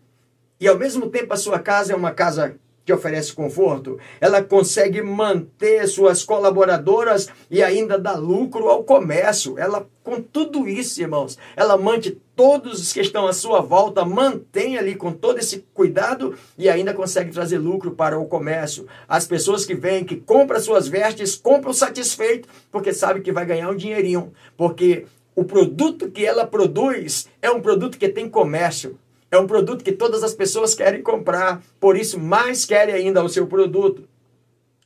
E 0.60 0.68
ao 0.68 0.78
mesmo 0.78 1.10
tempo 1.10 1.34
a 1.34 1.38
sua 1.38 1.60
casa 1.60 1.94
é 1.94 1.96
uma 1.96 2.12
casa 2.12 2.56
que 2.86 2.94
oferece 2.94 3.34
conforto. 3.34 4.00
Ela 4.22 4.44
consegue 4.44 5.02
manter 5.02 5.88
suas 5.88 6.24
colaboradoras 6.24 7.28
e 7.50 7.64
ainda 7.64 7.98
dar 7.98 8.16
lucro 8.16 8.70
ao 8.70 8.84
comércio. 8.84 9.58
Ela, 9.58 9.88
com 10.04 10.22
tudo 10.22 10.68
isso, 10.68 11.02
irmãos, 11.02 11.38
ela 11.56 11.78
mantém 11.78 12.22
todos 12.36 12.80
os 12.80 12.94
que 12.94 13.00
estão 13.00 13.26
à 13.26 13.34
sua 13.34 13.62
volta, 13.62 14.06
mantém 14.06 14.78
ali 14.78 14.94
com 14.94 15.12
todo 15.12 15.40
esse 15.40 15.66
cuidado 15.74 16.36
e 16.58 16.70
ainda 16.70 16.94
consegue 16.94 17.32
trazer 17.32 17.58
lucro 17.58 17.92
para 17.92 18.20
o 18.20 18.28
comércio. 18.28 18.86
As 19.08 19.26
pessoas 19.26 19.66
que 19.66 19.74
vêm, 19.74 20.04
que 20.04 20.18
compram 20.18 20.60
suas 20.60 20.88
vestes, 20.88 21.36
compram 21.36 21.74
satisfeito, 21.74 22.48
porque 22.72 22.94
sabe 22.94 23.22
que 23.22 23.32
vai 23.32 23.46
ganhar 23.46 23.70
um 23.70 23.76
dinheirinho. 23.76 24.32
Porque 24.56 25.06
o 25.36 25.44
produto 25.44 26.10
que 26.10 26.26
ela 26.26 26.48
produz 26.48 27.28
é 27.42 27.52
um 27.52 27.62
produto 27.62 27.98
que 27.98 28.08
tem 28.08 28.30
comércio. 28.30 28.98
É 29.30 29.38
um 29.38 29.46
produto 29.46 29.84
que 29.84 29.92
todas 29.92 30.24
as 30.24 30.34
pessoas 30.34 30.74
querem 30.74 31.02
comprar, 31.02 31.62
por 31.80 31.98
isso 31.98 32.18
mais 32.18 32.64
querem 32.64 32.96
ainda 32.96 33.22
o 33.22 33.28
seu 33.28 33.46
produto. 33.46 34.08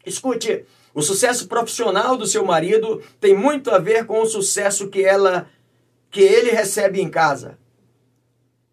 Escute, 0.04 0.66
o 0.94 1.04
sucesso 1.04 1.48
profissional 1.48 2.18
do 2.18 2.26
seu 2.26 2.44
marido 2.44 3.02
tem 3.20 3.36
muito 3.36 3.70
a 3.70 3.78
ver 3.78 4.06
com 4.06 4.22
o 4.22 4.26
sucesso 4.26 4.88
que 4.88 5.04
ela 5.04 5.48
que 6.10 6.22
ele 6.22 6.50
recebe 6.50 7.00
em 7.00 7.10
casa. 7.10 7.60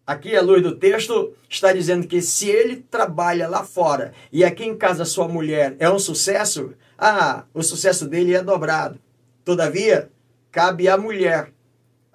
Aqui 0.07 0.35
a 0.35 0.41
luz 0.41 0.63
do 0.63 0.75
texto 0.75 1.33
está 1.47 1.71
dizendo 1.71 2.07
que 2.07 2.21
se 2.21 2.49
ele 2.49 2.77
trabalha 2.89 3.47
lá 3.47 3.63
fora 3.63 4.13
e 4.31 4.43
aqui 4.43 4.63
em 4.63 4.75
casa 4.75 5.05
sua 5.05 5.27
mulher 5.27 5.75
é 5.77 5.87
um 5.87 5.99
sucesso, 5.99 6.73
ah, 6.97 7.43
o 7.53 7.61
sucesso 7.61 8.07
dele 8.07 8.33
é 8.33 8.41
dobrado. 8.41 8.97
Todavia, 9.45 10.09
cabe 10.49 10.87
à 10.87 10.97
mulher 10.97 11.51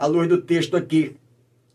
a 0.02 0.06
luz 0.06 0.28
do 0.28 0.38
texto 0.38 0.76
aqui. 0.76 1.14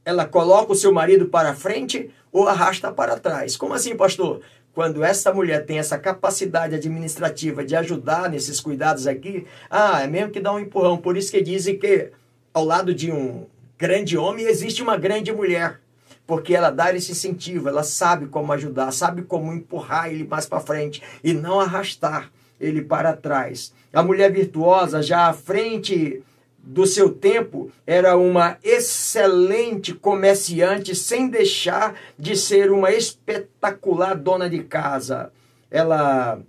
Ela 0.04 0.26
coloca 0.26 0.74
o 0.74 0.76
seu 0.76 0.92
marido 0.92 1.28
para 1.28 1.56
frente 1.56 2.12
ou 2.30 2.46
arrasta 2.46 2.92
para 2.92 3.18
trás. 3.18 3.56
Como 3.56 3.74
assim, 3.74 3.96
pastor? 3.96 4.42
Quando 4.74 5.02
essa 5.02 5.34
mulher 5.34 5.66
tem 5.66 5.80
essa 5.80 5.98
capacidade 5.98 6.76
administrativa 6.76 7.64
de 7.64 7.74
ajudar 7.78 8.30
nesses 8.30 8.60
cuidados 8.60 9.08
aqui, 9.08 9.48
ah, 9.70 10.04
é 10.04 10.08
mesmo 10.08 10.32
que 10.32 10.42
dá 10.42 10.52
um 10.52 10.60
empurrão. 10.60 10.98
Por 10.98 11.16
isso 11.16 11.32
que 11.32 11.42
dizem 11.42 11.80
que 11.80 12.12
ao 12.54 12.66
lado 12.66 12.94
de 12.94 13.10
um 13.10 13.46
grande 13.78 14.18
homem 14.18 14.46
existe 14.46 14.84
uma 14.84 14.98
grande 14.98 15.32
mulher. 15.32 15.80
Porque 16.26 16.54
ela 16.54 16.70
dá 16.70 16.94
esse 16.94 17.14
incentivo, 17.14 17.70
ela 17.70 17.84
sabe 17.84 18.26
como 18.26 18.52
ajudar, 18.52 18.92
sabe 18.92 19.22
como 19.22 19.54
empurrar 19.54 20.12
ele 20.12 20.26
mais 20.26 20.46
para 20.46 20.60
frente 20.60 21.02
e 21.24 21.34
não 21.34 21.62
arrastar 21.62 22.30
ele 22.60 22.82
para 22.82 23.14
trás. 23.14 23.74
A 23.94 24.04
mulher 24.04 24.30
virtuosa 24.34 25.02
já 25.02 25.28
à 25.28 25.34
frente 25.34 26.22
do 26.70 26.86
seu 26.86 27.10
tempo, 27.10 27.72
era 27.86 28.18
uma 28.18 28.58
excelente 28.62 29.94
comerciante, 29.94 30.94
sem 30.94 31.30
deixar 31.30 31.96
de 32.20 32.36
ser 32.36 32.72
uma 32.72 32.92
espetacular 32.92 34.16
dona 34.16 34.50
de 34.50 34.60
casa. 34.64 35.32
Ela 35.72 36.42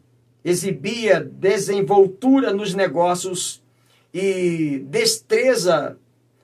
exibia 0.45 1.21
desenvoltura 1.21 2.53
nos 2.53 2.75
negócios 2.75 3.63
e 4.13 4.83
destreza 4.87 5.97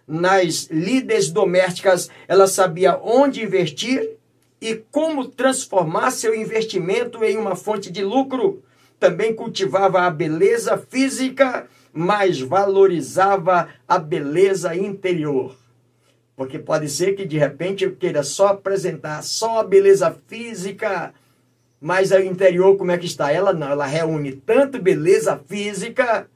nas 0.07 0.69
lides 0.71 1.31
domésticas. 1.31 2.09
Ela 2.29 2.47
sabia 2.47 2.97
onde 3.03 3.43
investir 3.43 4.09
e 4.61 4.77
como 4.93 5.27
transformar 5.27 6.13
seu 6.13 6.33
investimento 6.33 7.25
em 7.25 7.37
uma 7.37 7.57
fonte 7.57 7.91
de 7.91 8.05
lucro. 8.05 8.63
Também 9.01 9.35
cultivava 9.35 10.03
a 10.03 10.11
beleza 10.11 10.79
física 10.79 11.67
mas 11.95 12.41
valorizava 12.41 13.69
a 13.87 13.99
beleza 13.99 14.75
interior. 14.75 15.55
Porque 16.37 16.59
pode 16.59 16.89
ser 16.89 17.15
que 17.15 17.25
de 17.25 17.39
repente 17.39 17.85
eu 17.85 17.95
queira 17.95 18.25
só 18.25 18.49
apresentar 18.49 19.23
só 19.23 19.61
a 19.61 19.65
beleza 19.65 20.15
física, 20.27 21.15
mas 21.81 22.11
o 22.11 22.19
interior 22.19 22.77
como 22.77 22.91
é 22.91 22.99
que 22.99 23.07
está? 23.07 23.31
Ela 23.31 23.53
não, 23.53 23.69
ela 23.71 23.87
reúne 23.87 24.33
tanto 24.33 24.83
beleza 24.83 25.41
física 25.47 26.27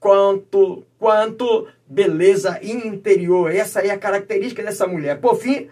quanto 0.00 0.82
quanto 0.98 1.68
beleza 1.86 2.58
interior. 2.62 3.54
Essa 3.54 3.80
é 3.80 3.90
a 3.90 3.98
característica 3.98 4.62
dessa 4.62 4.86
mulher. 4.86 5.20
Por 5.20 5.36
fim, 5.36 5.68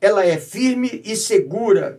ela 0.00 0.26
é 0.26 0.36
firme 0.36 1.00
e 1.02 1.16
segura. 1.16 1.98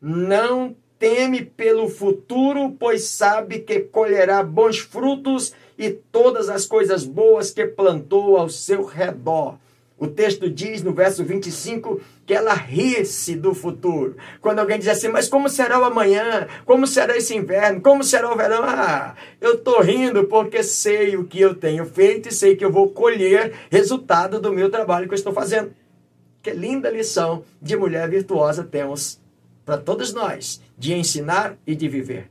Não 0.00 0.74
teme 0.98 1.44
pelo 1.44 1.88
futuro, 1.88 2.76
pois 2.78 3.04
sabe 3.04 3.60
que 3.60 3.80
colherá 3.80 4.42
bons 4.42 4.78
frutos 4.78 5.52
e 5.82 5.90
todas 5.90 6.48
as 6.48 6.64
coisas 6.64 7.04
boas 7.04 7.50
que 7.50 7.66
plantou 7.66 8.36
ao 8.36 8.48
seu 8.48 8.84
redor. 8.84 9.58
O 9.98 10.06
texto 10.06 10.48
diz 10.48 10.80
no 10.80 10.92
verso 10.92 11.24
25 11.24 12.00
que 12.24 12.32
ela 12.32 12.54
ri-se 12.54 13.34
do 13.34 13.52
futuro. 13.52 14.16
Quando 14.40 14.60
alguém 14.60 14.78
diz 14.78 14.86
assim, 14.86 15.08
mas 15.08 15.28
como 15.28 15.48
será 15.48 15.80
o 15.80 15.84
amanhã? 15.84 16.46
Como 16.64 16.86
será 16.86 17.16
esse 17.16 17.34
inverno? 17.34 17.80
Como 17.80 18.04
será 18.04 18.32
o 18.32 18.36
verão? 18.36 18.62
Ah, 18.62 19.16
eu 19.40 19.54
estou 19.54 19.80
rindo 19.80 20.24
porque 20.24 20.62
sei 20.62 21.16
o 21.16 21.24
que 21.24 21.40
eu 21.40 21.52
tenho 21.52 21.84
feito 21.84 22.28
e 22.28 22.32
sei 22.32 22.54
que 22.54 22.64
eu 22.64 22.70
vou 22.70 22.90
colher 22.90 23.52
resultado 23.68 24.40
do 24.40 24.52
meu 24.52 24.70
trabalho 24.70 25.08
que 25.08 25.14
eu 25.14 25.18
estou 25.18 25.32
fazendo. 25.32 25.72
Que 26.40 26.52
linda 26.52 26.90
lição 26.90 27.42
de 27.60 27.76
mulher 27.76 28.08
virtuosa 28.08 28.62
temos 28.62 29.20
para 29.64 29.78
todos 29.78 30.12
nós, 30.12 30.60
de 30.78 30.94
ensinar 30.94 31.56
e 31.66 31.74
de 31.74 31.88
viver. 31.88 32.28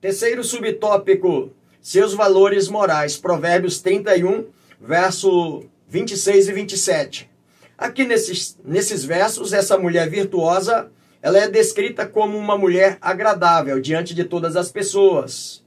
Terceiro 0.00 0.42
subtópico 0.42 1.52
seus 1.82 2.14
valores 2.14 2.68
morais. 2.68 3.16
Provérbios 3.16 3.82
31, 3.82 4.46
verso 4.80 5.64
26 5.88 6.48
e 6.48 6.52
27. 6.52 7.30
Aqui 7.76 8.04
nesses, 8.04 8.56
nesses 8.64 9.04
versos, 9.04 9.52
essa 9.52 9.76
mulher 9.76 10.08
virtuosa, 10.08 10.90
ela 11.20 11.38
é 11.38 11.48
descrita 11.48 12.06
como 12.06 12.38
uma 12.38 12.56
mulher 12.56 12.96
agradável 13.00 13.80
diante 13.80 14.14
de 14.14 14.24
todas 14.24 14.56
as 14.56 14.70
pessoas. 14.70 15.62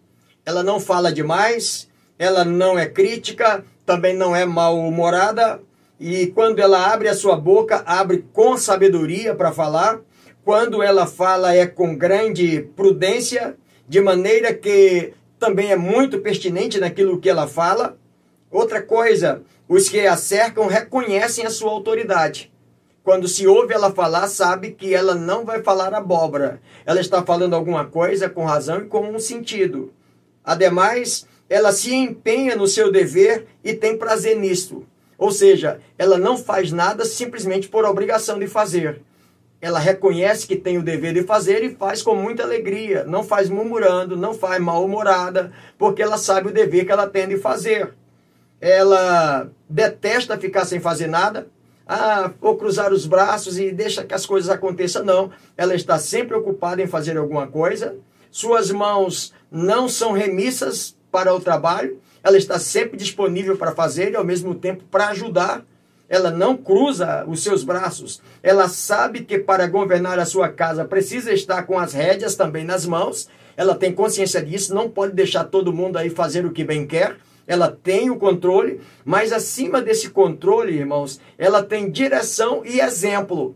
Ela 0.45 0.63
não 0.63 0.79
fala 0.79 1.11
demais, 1.11 1.89
ela 2.17 2.45
não 2.45 2.79
é 2.79 2.85
crítica, 2.85 3.65
também 3.85 4.15
não 4.15 4.35
é 4.35 4.45
mal-humorada, 4.45 5.61
e 5.99 6.27
quando 6.27 6.59
ela 6.59 6.91
abre 6.91 7.07
a 7.07 7.15
sua 7.15 7.35
boca, 7.35 7.83
abre 7.85 8.25
com 8.33 8.57
sabedoria 8.57 9.33
para 9.35 9.51
falar. 9.51 9.99
Quando 10.43 10.83
ela 10.83 11.07
fala, 11.07 11.55
é 11.55 11.65
com 11.65 11.95
grande 11.95 12.61
prudência, 12.75 13.55
de 13.87 14.01
maneira 14.01 14.53
que 14.53 15.13
também 15.45 15.71
é 15.71 15.75
muito 15.75 16.19
pertinente 16.21 16.79
naquilo 16.79 17.19
que 17.19 17.29
ela 17.29 17.47
fala. 17.47 17.99
Outra 18.49 18.81
coisa, 18.81 19.43
os 19.69 19.87
que 19.87 19.99
a 19.99 20.17
cercam 20.17 20.65
reconhecem 20.65 21.45
a 21.45 21.51
sua 21.51 21.69
autoridade. 21.69 22.51
Quando 23.03 23.27
se 23.27 23.45
ouve 23.45 23.71
ela 23.71 23.91
falar, 23.91 24.27
sabe 24.27 24.71
que 24.71 24.95
ela 24.95 25.13
não 25.13 25.45
vai 25.45 25.61
falar 25.61 25.93
abóbora. 25.93 26.59
Ela 26.83 26.99
está 26.99 27.23
falando 27.23 27.53
alguma 27.53 27.85
coisa 27.85 28.27
com 28.27 28.43
razão 28.43 28.79
e 28.79 28.87
com 28.87 29.07
um 29.07 29.19
sentido. 29.19 29.93
Ademais, 30.43 31.27
ela 31.47 31.71
se 31.71 31.93
empenha 31.93 32.55
no 32.55 32.65
seu 32.65 32.91
dever 32.91 33.45
e 33.63 33.71
tem 33.71 33.95
prazer 33.95 34.35
nisso. 34.35 34.83
Ou 35.15 35.29
seja, 35.29 35.79
ela 35.95 36.17
não 36.17 36.39
faz 36.39 36.71
nada 36.71 37.05
simplesmente 37.05 37.67
por 37.67 37.85
obrigação 37.85 38.39
de 38.39 38.47
fazer 38.47 38.99
ela 39.65 39.79
reconhece 39.79 40.45
que 40.45 40.55
tem 40.55 40.77
o 40.77 40.83
dever 40.83 41.11
de 41.11 41.23
fazer 41.23 41.63
e 41.63 41.73
faz 41.73 42.03
com 42.03 42.15
muita 42.15 42.43
alegria, 42.43 43.03
não 43.03 43.23
faz 43.23 43.49
murmurando, 43.49 44.15
não 44.15 44.31
faz 44.31 44.61
mal-humorada, 44.61 45.51
porque 45.75 46.03
ela 46.03 46.19
sabe 46.19 46.49
o 46.49 46.53
dever 46.53 46.85
que 46.85 46.91
ela 46.91 47.09
tem 47.09 47.27
de 47.27 47.39
fazer. 47.39 47.95
Ela 48.61 49.49
detesta 49.67 50.37
ficar 50.37 50.65
sem 50.65 50.79
fazer 50.79 51.07
nada, 51.07 51.47
ah, 51.87 52.29
ou 52.41 52.55
cruzar 52.55 52.93
os 52.93 53.07
braços 53.07 53.57
e 53.57 53.71
deixa 53.71 54.03
que 54.03 54.13
as 54.13 54.23
coisas 54.23 54.51
aconteçam, 54.51 55.03
não. 55.03 55.31
Ela 55.57 55.73
está 55.73 55.97
sempre 55.97 56.37
ocupada 56.37 56.83
em 56.83 56.87
fazer 56.87 57.17
alguma 57.17 57.47
coisa, 57.47 57.95
suas 58.29 58.69
mãos 58.69 59.33
não 59.49 59.89
são 59.89 60.11
remissas 60.11 60.95
para 61.11 61.33
o 61.33 61.39
trabalho, 61.39 61.99
ela 62.23 62.37
está 62.37 62.59
sempre 62.59 62.97
disponível 62.97 63.57
para 63.57 63.73
fazer 63.73 64.11
e 64.11 64.15
ao 64.15 64.23
mesmo 64.23 64.53
tempo 64.53 64.83
para 64.91 65.07
ajudar 65.07 65.65
ela 66.07 66.31
não 66.31 66.55
cruza 66.55 67.25
os 67.27 67.41
seus 67.41 67.63
braços. 67.63 68.21
Ela 68.43 68.67
sabe 68.67 69.21
que 69.21 69.39
para 69.39 69.67
governar 69.67 70.19
a 70.19 70.25
sua 70.25 70.49
casa 70.49 70.85
precisa 70.85 71.33
estar 71.33 71.63
com 71.63 71.79
as 71.79 71.93
rédeas 71.93 72.35
também 72.35 72.63
nas 72.63 72.85
mãos. 72.85 73.27
Ela 73.57 73.75
tem 73.75 73.91
consciência 73.91 74.43
disso, 74.43 74.75
não 74.75 74.89
pode 74.89 75.13
deixar 75.13 75.45
todo 75.45 75.73
mundo 75.73 75.97
aí 75.97 76.09
fazer 76.09 76.45
o 76.45 76.51
que 76.51 76.63
bem 76.63 76.85
quer. 76.85 77.17
Ela 77.47 77.71
tem 77.71 78.09
o 78.09 78.17
controle, 78.17 78.81
mas 79.03 79.31
acima 79.31 79.81
desse 79.81 80.09
controle, 80.09 80.77
irmãos, 80.77 81.19
ela 81.37 81.63
tem 81.63 81.89
direção 81.89 82.63
e 82.65 82.79
exemplo. 82.79 83.55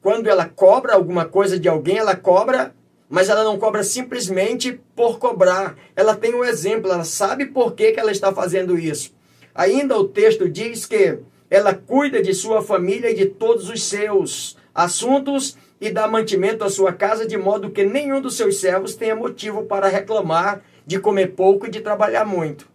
quando 0.00 0.28
ela 0.28 0.46
cobra 0.46 0.94
alguma 0.94 1.24
coisa 1.24 1.58
de 1.58 1.68
alguém, 1.68 1.98
ela 1.98 2.14
cobra, 2.14 2.72
mas 3.08 3.28
ela 3.28 3.42
não 3.42 3.58
cobra 3.58 3.82
simplesmente 3.82 4.80
por 4.94 5.18
cobrar. 5.18 5.76
Ela 5.96 6.14
tem 6.14 6.32
um 6.32 6.44
exemplo, 6.44 6.92
ela 6.92 7.02
sabe 7.02 7.46
por 7.46 7.72
que, 7.74 7.90
que 7.90 7.98
ela 7.98 8.12
está 8.12 8.32
fazendo 8.32 8.78
isso. 8.78 9.12
Ainda 9.52 9.98
o 9.98 10.06
texto 10.06 10.48
diz 10.48 10.86
que 10.86 11.18
ela 11.56 11.74
cuida 11.74 12.22
de 12.22 12.34
sua 12.34 12.60
família 12.60 13.10
e 13.10 13.14
de 13.14 13.24
todos 13.24 13.70
os 13.70 13.82
seus 13.82 14.58
assuntos 14.74 15.56
e 15.80 15.90
dá 15.90 16.06
mantimento 16.06 16.62
à 16.62 16.68
sua 16.68 16.92
casa, 16.92 17.26
de 17.26 17.38
modo 17.38 17.70
que 17.70 17.82
nenhum 17.82 18.20
dos 18.20 18.36
seus 18.36 18.60
servos 18.60 18.94
tenha 18.94 19.16
motivo 19.16 19.62
para 19.64 19.88
reclamar 19.88 20.60
de 20.86 20.98
comer 20.98 21.28
pouco 21.28 21.66
e 21.66 21.70
de 21.70 21.80
trabalhar 21.80 22.26
muito. 22.26 22.68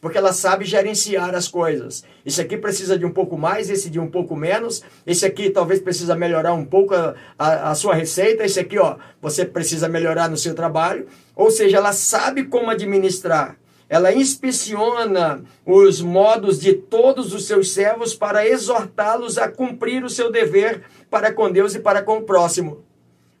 Porque 0.00 0.18
ela 0.18 0.32
sabe 0.32 0.64
gerenciar 0.64 1.32
as 1.34 1.46
coisas. 1.46 2.04
Esse 2.26 2.40
aqui 2.40 2.56
precisa 2.56 2.98
de 2.98 3.06
um 3.06 3.12
pouco 3.12 3.38
mais, 3.38 3.70
esse 3.70 3.88
de 3.88 4.00
um 4.00 4.10
pouco 4.10 4.34
menos. 4.34 4.82
Esse 5.06 5.24
aqui 5.24 5.48
talvez 5.48 5.80
precisa 5.80 6.16
melhorar 6.16 6.54
um 6.54 6.64
pouco 6.64 6.92
a, 6.92 7.14
a, 7.38 7.70
a 7.70 7.74
sua 7.76 7.94
receita. 7.94 8.44
Esse 8.44 8.58
aqui, 8.58 8.78
ó, 8.78 8.96
você 9.22 9.44
precisa 9.44 9.88
melhorar 9.88 10.28
no 10.28 10.36
seu 10.36 10.54
trabalho. 10.54 11.06
Ou 11.34 11.52
seja, 11.52 11.76
ela 11.76 11.92
sabe 11.92 12.44
como 12.44 12.68
administrar 12.68 13.56
ela 13.88 14.12
inspeciona 14.12 15.42
os 15.64 16.00
modos 16.00 16.60
de 16.60 16.74
todos 16.74 17.34
os 17.34 17.46
seus 17.46 17.72
servos 17.72 18.14
para 18.14 18.46
exortá-los 18.46 19.38
a 19.38 19.48
cumprir 19.48 20.04
o 20.04 20.10
seu 20.10 20.30
dever 20.30 20.82
para 21.10 21.32
com 21.32 21.50
Deus 21.50 21.74
e 21.74 21.80
para 21.80 22.02
com 22.02 22.18
o 22.18 22.22
próximo. 22.22 22.84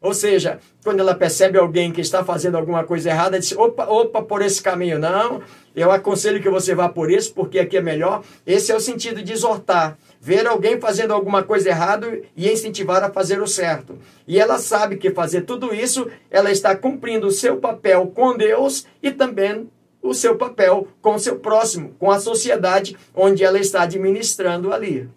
Ou 0.04 0.12
seja, 0.12 0.58
quando 0.84 1.00
ela 1.00 1.14
percebe 1.14 1.56
alguém 1.56 1.90
que 1.90 2.02
está 2.02 2.22
fazendo 2.22 2.58
alguma 2.58 2.84
coisa 2.84 3.08
errada, 3.08 3.40
diz: 3.40 3.56
opa, 3.56 3.86
opa, 3.86 4.20
por 4.20 4.42
esse 4.42 4.62
caminho 4.62 4.98
não, 4.98 5.40
eu 5.74 5.90
aconselho 5.90 6.42
que 6.42 6.50
você 6.50 6.74
vá 6.74 6.90
por 6.90 7.10
esse, 7.10 7.32
porque 7.32 7.58
aqui 7.58 7.78
é 7.78 7.80
melhor. 7.80 8.22
Esse 8.46 8.70
é 8.70 8.76
o 8.76 8.80
sentido 8.80 9.22
de 9.22 9.32
exortar. 9.32 9.96
Ver 10.20 10.46
alguém 10.46 10.78
fazendo 10.78 11.14
alguma 11.14 11.42
coisa 11.42 11.70
errada 11.70 12.20
e 12.36 12.52
incentivar 12.52 13.02
a 13.02 13.10
fazer 13.10 13.40
o 13.40 13.46
certo. 13.46 13.98
E 14.28 14.38
ela 14.38 14.58
sabe 14.58 14.98
que 14.98 15.10
fazer 15.10 15.40
tudo 15.42 15.74
isso, 15.74 16.06
ela 16.30 16.50
está 16.50 16.76
cumprindo 16.76 17.28
o 17.28 17.32
seu 17.32 17.56
papel 17.56 18.12
com 18.14 18.36
Deus 18.36 18.86
e 19.02 19.10
também 19.10 19.70
o 20.04 20.12
seu 20.12 20.36
papel 20.36 20.86
com 21.00 21.14
o 21.14 21.18
seu 21.18 21.38
próximo, 21.38 21.96
com 21.98 22.10
a 22.10 22.20
sociedade 22.20 22.94
onde 23.14 23.42
ela 23.42 23.58
está 23.58 23.82
administrando 23.82 24.70
ali. 24.70 25.08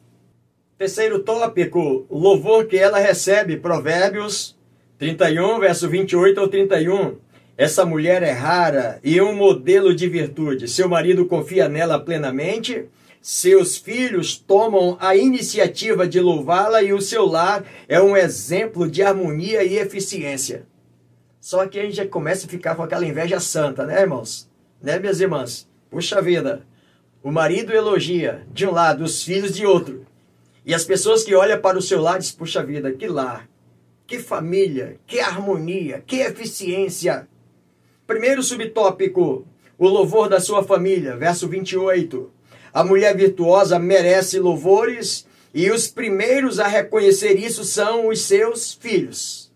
Terceiro 0.77 1.19
tópico, 1.19 2.05
louvor 2.09 2.67
que 2.67 2.77
ela 2.77 2.97
recebe, 2.97 3.57
Provérbios 3.57 4.55
31, 4.97 5.59
verso 5.59 5.89
28 5.89 6.39
ao 6.39 6.47
31. 6.47 7.17
Essa 7.57 7.85
mulher 7.85 8.23
é 8.23 8.31
rara 8.31 8.99
e 9.03 9.19
um 9.19 9.35
modelo 9.35 9.93
de 9.93 10.07
virtude. 10.07 10.69
Seu 10.69 10.87
marido 10.87 11.25
confia 11.25 11.67
nela 11.67 11.99
plenamente, 11.99 12.85
seus 13.21 13.75
filhos 13.75 14.37
tomam 14.37 14.95
a 15.01 15.17
iniciativa 15.17 16.07
de 16.07 16.21
louvá-la 16.21 16.81
e 16.81 16.93
o 16.93 17.01
seu 17.01 17.25
lar 17.25 17.65
é 17.89 17.99
um 17.99 18.15
exemplo 18.15 18.89
de 18.89 19.03
harmonia 19.03 19.63
e 19.63 19.77
eficiência. 19.77 20.65
Só 21.41 21.67
que 21.67 21.77
a 21.77 21.83
gente 21.83 21.95
já 21.95 22.07
começa 22.07 22.45
a 22.45 22.49
ficar 22.49 22.75
com 22.75 22.83
aquela 22.83 23.05
inveja 23.05 23.39
santa, 23.39 23.85
né, 23.85 24.01
irmãos? 24.01 24.46
Né, 24.81 24.99
minhas 24.99 25.19
irmãs? 25.19 25.67
Puxa 25.89 26.21
vida, 26.21 26.65
o 27.23 27.31
marido 27.31 27.73
elogia 27.73 28.45
de 28.51 28.65
um 28.65 28.71
lado, 28.71 29.03
os 29.03 29.23
filhos 29.23 29.55
de 29.55 29.65
outro. 29.65 30.05
E 30.65 30.73
as 30.73 30.83
pessoas 30.83 31.23
que 31.23 31.35
olham 31.35 31.59
para 31.59 31.77
o 31.77 31.81
seu 31.81 32.01
lado 32.01 32.19
dizem, 32.19 32.37
puxa 32.37 32.63
vida, 32.63 32.91
que 32.91 33.07
lar, 33.07 33.47
que 34.05 34.19
família, 34.19 34.97
que 35.07 35.19
harmonia, 35.19 36.03
que 36.05 36.17
eficiência. 36.17 37.27
Primeiro 38.05 38.43
subtópico, 38.43 39.45
o 39.77 39.87
louvor 39.87 40.29
da 40.29 40.39
sua 40.39 40.63
família, 40.63 41.15
verso 41.15 41.47
28. 41.47 42.31
A 42.73 42.83
mulher 42.83 43.15
virtuosa 43.15 43.79
merece 43.79 44.39
louvores 44.39 45.25
e 45.53 45.71
os 45.71 45.87
primeiros 45.87 46.59
a 46.59 46.67
reconhecer 46.67 47.37
isso 47.39 47.63
são 47.63 48.07
os 48.07 48.21
seus 48.21 48.73
filhos. 48.73 49.51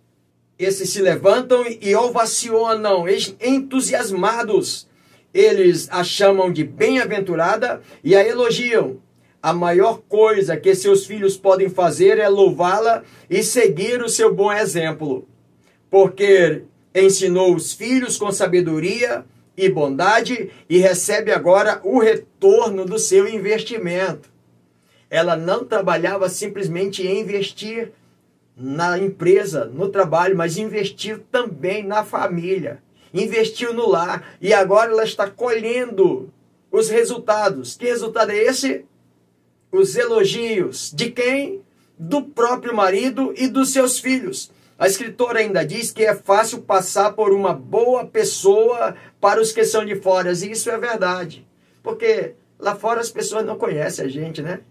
Esses 0.58 0.90
se 0.90 1.02
levantam 1.02 1.66
e 1.82 1.96
ovacionam, 1.96 3.06
entusiasmados 3.40 4.88
eles 5.34 5.88
a 5.92 6.04
chamam 6.04 6.52
de 6.52 6.64
bem-aventurada 6.64 7.82
e 8.04 8.16
a 8.16 8.26
elogiam. 8.26 8.98
A 9.42 9.54
maior 9.54 10.02
coisa 10.08 10.56
que 10.56 10.76
seus 10.76 11.06
filhos 11.06 11.36
podem 11.36 11.70
fazer 11.70 12.20
é 12.20 12.28
louvá-la 12.30 13.04
e 13.30 13.42
seguir 13.42 14.02
o 14.02 14.10
seu 14.10 14.34
bom 14.34 14.52
exemplo, 14.52 15.28
porque 15.90 16.64
ensinou 16.94 17.56
os 17.56 17.74
filhos 17.74 18.18
com 18.18 18.32
sabedoria 18.32 19.26
e 19.58 19.68
bondade 19.68 20.52
e 20.70 20.78
recebe 20.78 21.32
agora 21.32 21.82
o 21.84 22.00
retorno 22.00 22.86
do 22.86 23.00
seu 23.00 23.28
investimento. 23.28 24.30
Ela 25.10 25.36
não 25.36 25.66
trabalhava 25.66 26.30
simplesmente 26.30 27.06
em 27.06 27.20
investir 27.20 27.92
na 28.56 28.98
empresa, 28.98 29.66
no 29.66 29.90
trabalho, 29.90 30.38
mas 30.38 30.58
investir 30.58 31.20
também 31.32 31.84
na 31.84 32.04
família 32.04 32.80
investiu 33.14 33.74
no 33.74 33.88
lar 33.88 34.36
e 34.40 34.54
agora 34.54 34.92
ela 34.92 35.04
está 35.04 35.30
colhendo 35.30 36.30
os 36.72 36.90
resultados. 36.90 37.76
Que 37.76 37.86
resultado 37.86 38.32
é 38.32 38.38
esse? 38.38 38.86
Os 39.72 39.96
elogios. 39.96 40.92
De 40.94 41.12
quem? 41.12 41.62
Do 41.98 42.24
próprio 42.24 42.76
marido 42.76 43.34
e 43.38 43.48
dos 43.48 43.72
seus 43.72 44.00
filhos. 44.00 44.52
A 44.80 44.88
escritora 44.88 45.40
ainda 45.40 45.64
diz 45.64 45.92
que 45.92 46.04
é 46.04 46.16
fácil 46.16 46.62
passar 46.62 47.14
por 47.14 47.32
uma 47.32 47.54
boa 47.54 48.06
pessoa 48.06 48.96
para 49.20 49.40
os 49.40 49.52
que 49.52 49.64
são 49.64 49.86
de 49.86 49.96
fora. 49.98 50.32
E 50.32 50.52
isso 50.52 50.72
é 50.72 50.78
verdade. 50.78 51.46
Porque 51.84 52.34
lá 52.58 52.76
fora 52.76 53.00
as 53.00 53.12
pessoas 53.12 53.46
não 53.46 53.58
conhecem 53.58 54.06
a 54.06 54.08
gente, 54.08 54.42
né? 54.42 54.62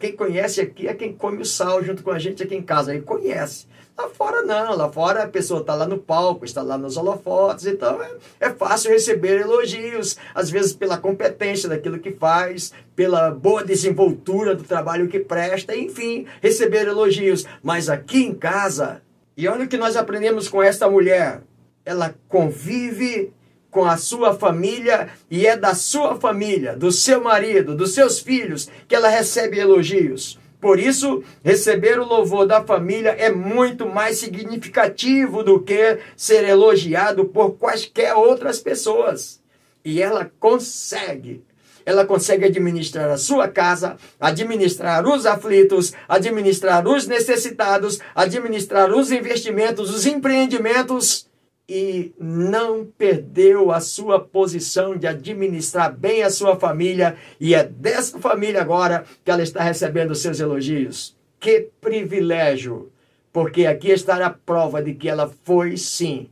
Quem 0.00 0.16
conhece 0.16 0.60
aqui 0.60 0.88
é 0.88 0.94
quem 0.94 1.12
come 1.12 1.42
o 1.42 1.44
sal 1.44 1.80
junto 1.84 2.02
com 2.02 2.10
a 2.10 2.18
gente 2.18 2.42
aqui 2.42 2.56
em 2.56 2.62
casa. 2.62 2.90
Aí 2.90 3.00
conhece. 3.00 3.68
Lá 3.96 4.08
fora 4.08 4.42
não, 4.42 4.74
lá 4.74 4.90
fora 4.90 5.22
a 5.22 5.28
pessoa 5.28 5.60
está 5.60 5.74
lá 5.74 5.86
no 5.86 5.98
palco, 5.98 6.44
está 6.44 6.62
lá 6.62 6.78
nos 6.78 6.96
holofotes, 6.96 7.66
então 7.66 8.02
é, 8.02 8.10
é 8.40 8.50
fácil 8.50 8.90
receber 8.90 9.40
elogios, 9.40 10.16
às 10.34 10.50
vezes 10.50 10.72
pela 10.72 10.96
competência 10.96 11.68
daquilo 11.68 11.98
que 11.98 12.12
faz, 12.12 12.72
pela 12.96 13.30
boa 13.30 13.62
desenvoltura 13.62 14.54
do 14.54 14.64
trabalho 14.64 15.08
que 15.08 15.20
presta, 15.20 15.76
enfim, 15.76 16.26
receber 16.40 16.86
elogios. 16.86 17.44
Mas 17.62 17.90
aqui 17.90 18.24
em 18.24 18.34
casa, 18.34 19.02
e 19.36 19.46
olha 19.46 19.66
o 19.66 19.68
que 19.68 19.76
nós 19.76 19.94
aprendemos 19.94 20.48
com 20.48 20.62
esta 20.62 20.88
mulher, 20.88 21.42
ela 21.84 22.14
convive 22.28 23.32
com 23.70 23.84
a 23.84 23.96
sua 23.96 24.34
família 24.34 25.08
e 25.30 25.46
é 25.46 25.56
da 25.56 25.74
sua 25.74 26.18
família, 26.18 26.76
do 26.76 26.90
seu 26.90 27.22
marido, 27.22 27.74
dos 27.74 27.94
seus 27.94 28.20
filhos, 28.20 28.70
que 28.88 28.94
ela 28.94 29.08
recebe 29.08 29.58
elogios. 29.58 30.38
Por 30.62 30.78
isso, 30.78 31.24
receber 31.42 31.98
o 31.98 32.06
louvor 32.06 32.46
da 32.46 32.62
família 32.62 33.10
é 33.18 33.32
muito 33.32 33.84
mais 33.84 34.18
significativo 34.18 35.42
do 35.42 35.60
que 35.60 35.98
ser 36.16 36.44
elogiado 36.44 37.24
por 37.24 37.54
quaisquer 37.54 38.14
outras 38.14 38.60
pessoas. 38.60 39.42
E 39.84 40.00
ela 40.00 40.30
consegue. 40.38 41.42
Ela 41.84 42.06
consegue 42.06 42.44
administrar 42.44 43.10
a 43.10 43.18
sua 43.18 43.48
casa, 43.48 43.96
administrar 44.20 45.04
os 45.04 45.26
aflitos, 45.26 45.94
administrar 46.08 46.86
os 46.86 47.08
necessitados, 47.08 47.98
administrar 48.14 48.92
os 48.92 49.10
investimentos, 49.10 49.92
os 49.92 50.06
empreendimentos 50.06 51.26
e 51.74 52.12
não 52.18 52.84
perdeu 52.84 53.72
a 53.72 53.80
sua 53.80 54.20
posição 54.20 54.94
de 54.94 55.06
administrar 55.06 55.90
bem 55.90 56.22
a 56.22 56.28
sua 56.28 56.54
família, 56.54 57.16
e 57.40 57.54
é 57.54 57.64
dessa 57.64 58.18
família 58.18 58.60
agora 58.60 59.06
que 59.24 59.30
ela 59.30 59.42
está 59.42 59.62
recebendo 59.62 60.14
seus 60.14 60.38
elogios. 60.38 61.16
Que 61.40 61.70
privilégio! 61.80 62.92
Porque 63.32 63.64
aqui 63.64 63.88
está 63.88 64.22
a 64.22 64.28
prova 64.28 64.82
de 64.82 64.92
que 64.92 65.08
ela 65.08 65.32
foi 65.44 65.78
sim 65.78 66.28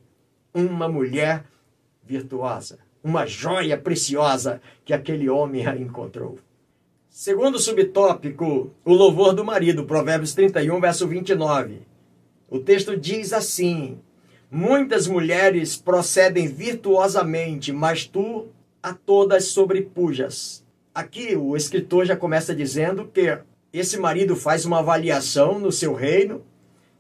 uma 0.53 0.87
mulher 0.87 1.46
virtuosa, 2.05 2.79
uma 3.03 3.24
joia 3.24 3.79
preciosa 3.79 4.61
que 4.85 4.92
aquele 4.92 5.31
homem 5.31 5.66
a 5.66 5.74
encontrou. 5.74 6.38
Segundo 7.09 7.59
subtópico, 7.59 8.74
o 8.85 8.92
louvor 8.92 9.33
do 9.33 9.42
marido, 9.42 9.87
Provérbios 9.87 10.35
31, 10.35 10.79
verso 10.79 11.09
29. 11.09 11.81
O 12.46 12.59
texto 12.59 12.94
diz 12.94 13.33
assim: 13.33 13.98
Muitas 14.52 15.06
mulheres 15.06 15.76
procedem 15.76 16.48
virtuosamente, 16.48 17.72
mas 17.72 18.04
tu 18.04 18.48
a 18.82 18.92
todas 18.92 19.44
sobrepujas. 19.44 20.64
Aqui 20.92 21.36
o 21.36 21.56
escritor 21.56 22.04
já 22.04 22.16
começa 22.16 22.52
dizendo 22.52 23.04
que 23.04 23.38
esse 23.72 23.96
marido 23.96 24.34
faz 24.34 24.64
uma 24.64 24.80
avaliação 24.80 25.60
no 25.60 25.70
seu 25.70 25.94
reino, 25.94 26.42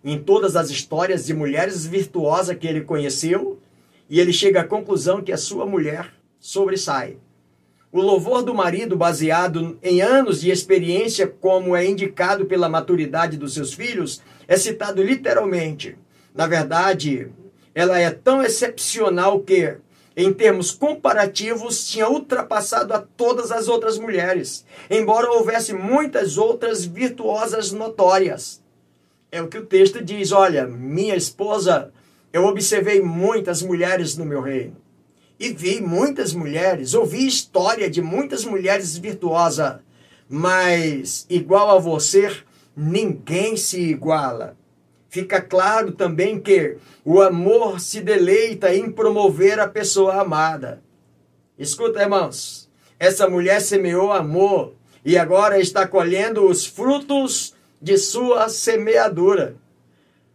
em 0.04 0.16
todas 0.16 0.54
as 0.54 0.70
histórias 0.70 1.26
de 1.26 1.34
mulheres 1.34 1.84
virtuosas 1.84 2.56
que 2.56 2.68
ele 2.68 2.82
conheceu, 2.82 3.58
e 4.08 4.20
ele 4.20 4.32
chega 4.32 4.60
à 4.60 4.64
conclusão 4.64 5.20
que 5.20 5.32
a 5.32 5.36
sua 5.36 5.66
mulher 5.66 6.12
sobressai. 6.38 7.16
O 7.90 8.00
louvor 8.00 8.44
do 8.44 8.54
marido, 8.54 8.96
baseado 8.96 9.76
em 9.82 10.00
anos 10.00 10.40
de 10.40 10.52
experiência, 10.52 11.26
como 11.26 11.74
é 11.74 11.84
indicado 11.84 12.46
pela 12.46 12.68
maturidade 12.68 13.36
dos 13.36 13.54
seus 13.54 13.74
filhos, 13.74 14.22
é 14.46 14.56
citado 14.56 15.02
literalmente. 15.02 15.98
Na 16.32 16.46
verdade, 16.46 17.28
ela 17.74 17.98
é 17.98 18.10
tão 18.10 18.42
excepcional 18.42 19.40
que, 19.40 19.76
em 20.16 20.32
termos 20.32 20.72
comparativos, 20.72 21.86
tinha 21.86 22.08
ultrapassado 22.08 22.92
a 22.92 22.98
todas 22.98 23.52
as 23.52 23.68
outras 23.68 23.98
mulheres, 23.98 24.64
embora 24.90 25.30
houvesse 25.30 25.72
muitas 25.72 26.36
outras 26.36 26.84
virtuosas 26.84 27.72
notórias. 27.72 28.60
É 29.30 29.40
o 29.40 29.48
que 29.48 29.58
o 29.58 29.66
texto 29.66 30.02
diz: 30.02 30.32
olha, 30.32 30.66
minha 30.66 31.14
esposa, 31.14 31.92
eu 32.32 32.44
observei 32.44 33.00
muitas 33.00 33.62
mulheres 33.62 34.16
no 34.16 34.24
meu 34.24 34.40
reino. 34.40 34.76
E 35.38 35.50
vi 35.50 35.80
muitas 35.80 36.34
mulheres, 36.34 36.92
ouvi 36.92 37.26
história 37.26 37.88
de 37.88 38.02
muitas 38.02 38.44
mulheres 38.44 38.98
virtuosas, 38.98 39.76
mas 40.28 41.24
igual 41.30 41.70
a 41.70 41.78
você, 41.78 42.30
ninguém 42.76 43.56
se 43.56 43.80
iguala. 43.80 44.56
Fica 45.10 45.40
claro 45.40 45.90
também 45.90 46.38
que 46.40 46.76
o 47.04 47.20
amor 47.20 47.80
se 47.80 48.00
deleita 48.00 48.72
em 48.72 48.88
promover 48.90 49.58
a 49.58 49.66
pessoa 49.66 50.20
amada. 50.20 50.80
Escuta, 51.58 52.00
irmãos, 52.00 52.70
essa 52.96 53.28
mulher 53.28 53.60
semeou 53.60 54.12
amor 54.12 54.74
e 55.04 55.18
agora 55.18 55.58
está 55.58 55.84
colhendo 55.84 56.46
os 56.46 56.64
frutos 56.64 57.54
de 57.82 57.98
sua 57.98 58.48
semeadura. 58.48 59.56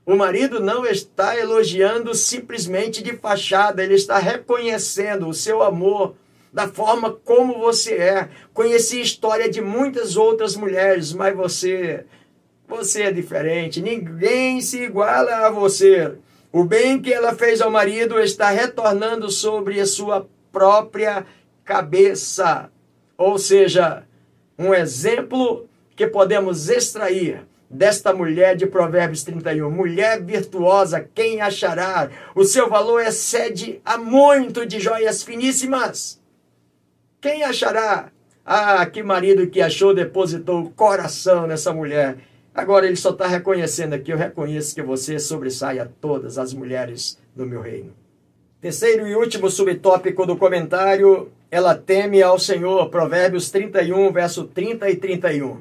O 0.06 0.14
marido 0.14 0.60
não 0.60 0.86
está 0.86 1.40
elogiando 1.40 2.14
simplesmente 2.14 3.02
de 3.02 3.16
fachada, 3.16 3.82
ele 3.82 3.96
está 3.96 4.18
reconhecendo 4.18 5.30
o 5.30 5.34
seu 5.34 5.64
amor 5.64 6.16
da 6.52 6.68
forma 6.68 7.12
como 7.12 7.60
você 7.60 7.94
é. 7.94 8.30
Conheci 8.54 9.00
história 9.00 9.50
de 9.50 9.62
muitas 9.62 10.18
outras 10.18 10.56
mulheres, 10.56 11.14
mas 11.14 11.36
você, 11.36 12.06
você 12.68 13.04
é 13.04 13.12
diferente. 13.12 13.82
Ninguém 13.82 14.62
se 14.62 14.84
iguala 14.84 15.48
a 15.48 15.50
você. 15.50 16.14
O 16.52 16.64
bem 16.64 17.02
que 17.02 17.14
ela 17.14 17.36
fez 17.36 17.62
ao 17.62 17.70
marido 17.70 18.20
está 18.20 18.50
retornando 18.50 19.30
sobre 19.30 19.80
a 19.80 19.86
sua 19.86 20.28
própria 20.52 21.26
cabeça. 21.64 22.70
Ou 23.18 23.38
seja, 23.38 24.04
um 24.58 24.74
exemplo 24.74 25.68
que 25.96 26.08
podemos 26.08 26.70
extrair 26.70 27.46
desta 27.70 28.14
mulher 28.14 28.56
de 28.56 28.66
Provérbios 28.66 29.24
31. 29.24 29.70
Mulher 29.70 30.22
virtuosa, 30.22 31.06
quem 31.14 31.42
achará? 31.42 32.10
O 32.34 32.44
seu 32.44 32.70
valor 32.70 33.02
excede 33.02 33.82
a 33.84 33.98
muito 33.98 34.66
de 34.66 34.80
joias 34.80 35.24
finíssimas. 35.24 36.22
Quem 37.20 37.44
achará? 37.44 38.12
Ah, 38.46 38.86
que 38.86 39.02
marido 39.02 39.48
que 39.48 39.62
achou, 39.62 39.94
depositou 39.94 40.62
o 40.62 40.70
coração 40.70 41.48
nessa 41.48 41.74
mulher. 41.74 42.18
Agora 42.56 42.86
ele 42.86 42.96
só 42.96 43.10
está 43.10 43.28
reconhecendo 43.28 43.96
aqui, 43.96 44.14
eu 44.14 44.18
reconheço 44.18 44.74
que 44.74 44.82
você 44.82 45.20
sobressai 45.20 45.78
a 45.78 45.86
todas 45.86 46.38
as 46.38 46.54
mulheres 46.54 47.20
do 47.36 47.46
meu 47.46 47.60
reino. 47.60 47.94
Terceiro 48.62 49.06
e 49.06 49.14
último 49.14 49.50
subtópico 49.50 50.26
do 50.26 50.38
comentário, 50.38 51.30
ela 51.52 51.76
teme 51.76 52.24
ao 52.24 52.40
Senhor, 52.40 52.90
Provérbios 52.90 53.52
31, 53.52 54.10
verso 54.14 54.46
30 54.46 54.90
e 54.90 54.96
31. 54.96 55.60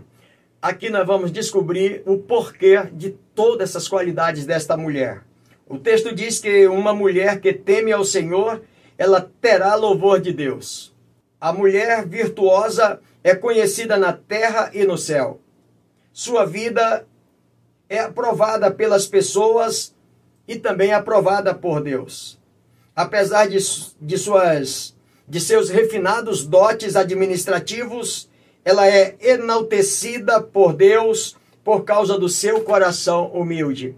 Aqui 0.62 0.88
nós 0.88 1.04
vamos 1.04 1.32
descobrir 1.32 2.00
o 2.06 2.16
porquê 2.18 2.84
de 2.92 3.10
todas 3.34 3.70
essas 3.70 3.88
qualidades 3.88 4.46
desta 4.46 4.76
mulher. 4.76 5.22
O 5.66 5.78
texto 5.78 6.14
diz 6.14 6.38
que 6.38 6.68
uma 6.68 6.94
mulher 6.94 7.40
que 7.40 7.52
teme 7.52 7.90
ao 7.90 8.04
Senhor, 8.04 8.62
ela 8.96 9.28
terá 9.40 9.74
louvor 9.74 10.20
de 10.20 10.32
Deus. 10.32 10.94
A 11.40 11.52
mulher 11.52 12.06
virtuosa 12.06 13.00
é 13.24 13.34
conhecida 13.34 13.96
na 13.96 14.12
terra 14.12 14.70
e 14.72 14.84
no 14.84 14.96
céu. 14.96 15.40
Sua 16.16 16.46
vida 16.46 17.04
é 17.88 17.98
aprovada 17.98 18.70
pelas 18.70 19.04
pessoas 19.04 19.92
e 20.46 20.54
também 20.54 20.92
aprovada 20.92 21.52
por 21.52 21.82
Deus. 21.82 22.38
Apesar 22.94 23.48
de, 23.48 23.58
de 24.00 24.16
suas 24.16 24.94
de 25.26 25.40
seus 25.40 25.70
refinados 25.70 26.46
dotes 26.46 26.94
administrativos, 26.94 28.30
ela 28.64 28.86
é 28.86 29.16
enaltecida 29.20 30.40
por 30.40 30.72
Deus 30.72 31.36
por 31.64 31.82
causa 31.82 32.16
do 32.16 32.28
seu 32.28 32.60
coração 32.60 33.32
humilde. 33.32 33.96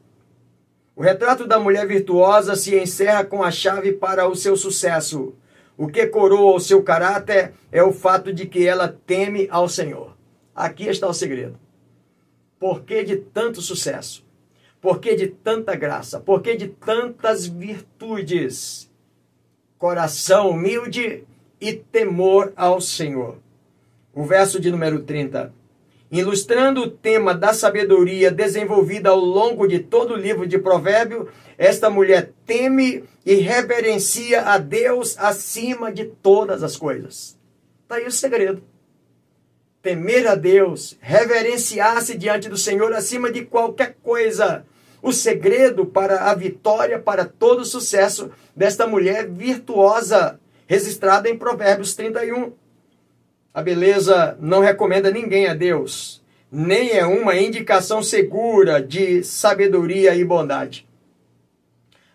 O 0.94 1.02
retrato 1.02 1.46
da 1.46 1.58
mulher 1.58 1.86
virtuosa 1.86 2.56
se 2.56 2.78
encerra 2.78 3.26
com 3.26 3.42
a 3.42 3.50
chave 3.50 3.92
para 3.92 4.26
o 4.26 4.34
seu 4.34 4.56
sucesso. 4.56 5.34
O 5.76 5.86
que 5.86 6.06
coroa 6.06 6.56
o 6.56 6.60
seu 6.60 6.82
caráter 6.82 7.52
é 7.70 7.82
o 7.82 7.92
fato 7.92 8.32
de 8.32 8.46
que 8.46 8.66
ela 8.66 8.88
teme 9.06 9.46
ao 9.50 9.68
Senhor. 9.68 10.16
Aqui 10.54 10.88
está 10.88 11.06
o 11.06 11.12
segredo. 11.12 11.65
Por 12.58 12.82
que 12.82 13.04
de 13.04 13.16
tanto 13.16 13.60
sucesso? 13.60 14.24
Por 14.80 15.00
que 15.00 15.14
de 15.14 15.28
tanta 15.28 15.74
graça? 15.74 16.20
Por 16.20 16.42
que 16.42 16.56
de 16.56 16.68
tantas 16.68 17.46
virtudes? 17.46 18.90
Coração 19.78 20.50
humilde 20.50 21.24
e 21.60 21.72
temor 21.72 22.52
ao 22.56 22.80
Senhor 22.80 23.38
o 24.16 24.24
verso 24.24 24.58
de 24.58 24.70
número 24.70 25.00
30. 25.02 25.52
Ilustrando 26.10 26.84
o 26.84 26.90
tema 26.90 27.34
da 27.34 27.52
sabedoria 27.52 28.30
desenvolvida 28.30 29.10
ao 29.10 29.18
longo 29.18 29.66
de 29.68 29.80
todo 29.80 30.14
o 30.14 30.16
livro 30.16 30.46
de 30.46 30.58
Provérbio, 30.58 31.28
esta 31.58 31.90
mulher 31.90 32.32
teme 32.46 33.04
e 33.26 33.34
reverencia 33.34 34.40
a 34.42 34.56
Deus 34.56 35.18
acima 35.18 35.92
de 35.92 36.06
todas 36.06 36.62
as 36.62 36.78
coisas. 36.78 37.38
Está 37.82 37.96
aí 37.96 38.06
o 38.06 38.10
segredo. 38.10 38.62
Temer 39.86 40.26
a 40.26 40.34
Deus, 40.34 40.98
reverenciar-se 41.00 42.18
diante 42.18 42.48
do 42.48 42.56
Senhor 42.56 42.92
acima 42.92 43.30
de 43.30 43.44
qualquer 43.44 43.94
coisa. 44.02 44.66
O 45.00 45.12
segredo 45.12 45.86
para 45.86 46.28
a 46.28 46.34
vitória, 46.34 46.98
para 46.98 47.24
todo 47.24 47.60
o 47.60 47.64
sucesso 47.64 48.32
desta 48.56 48.84
mulher 48.84 49.28
virtuosa, 49.28 50.40
registrada 50.66 51.30
em 51.30 51.38
Provérbios 51.38 51.94
31. 51.94 52.52
A 53.54 53.62
beleza 53.62 54.36
não 54.40 54.58
recomenda 54.58 55.08
ninguém 55.08 55.46
a 55.46 55.54
Deus, 55.54 56.20
nem 56.50 56.90
é 56.90 57.06
uma 57.06 57.36
indicação 57.36 58.02
segura 58.02 58.82
de 58.82 59.22
sabedoria 59.22 60.16
e 60.16 60.24
bondade. 60.24 60.84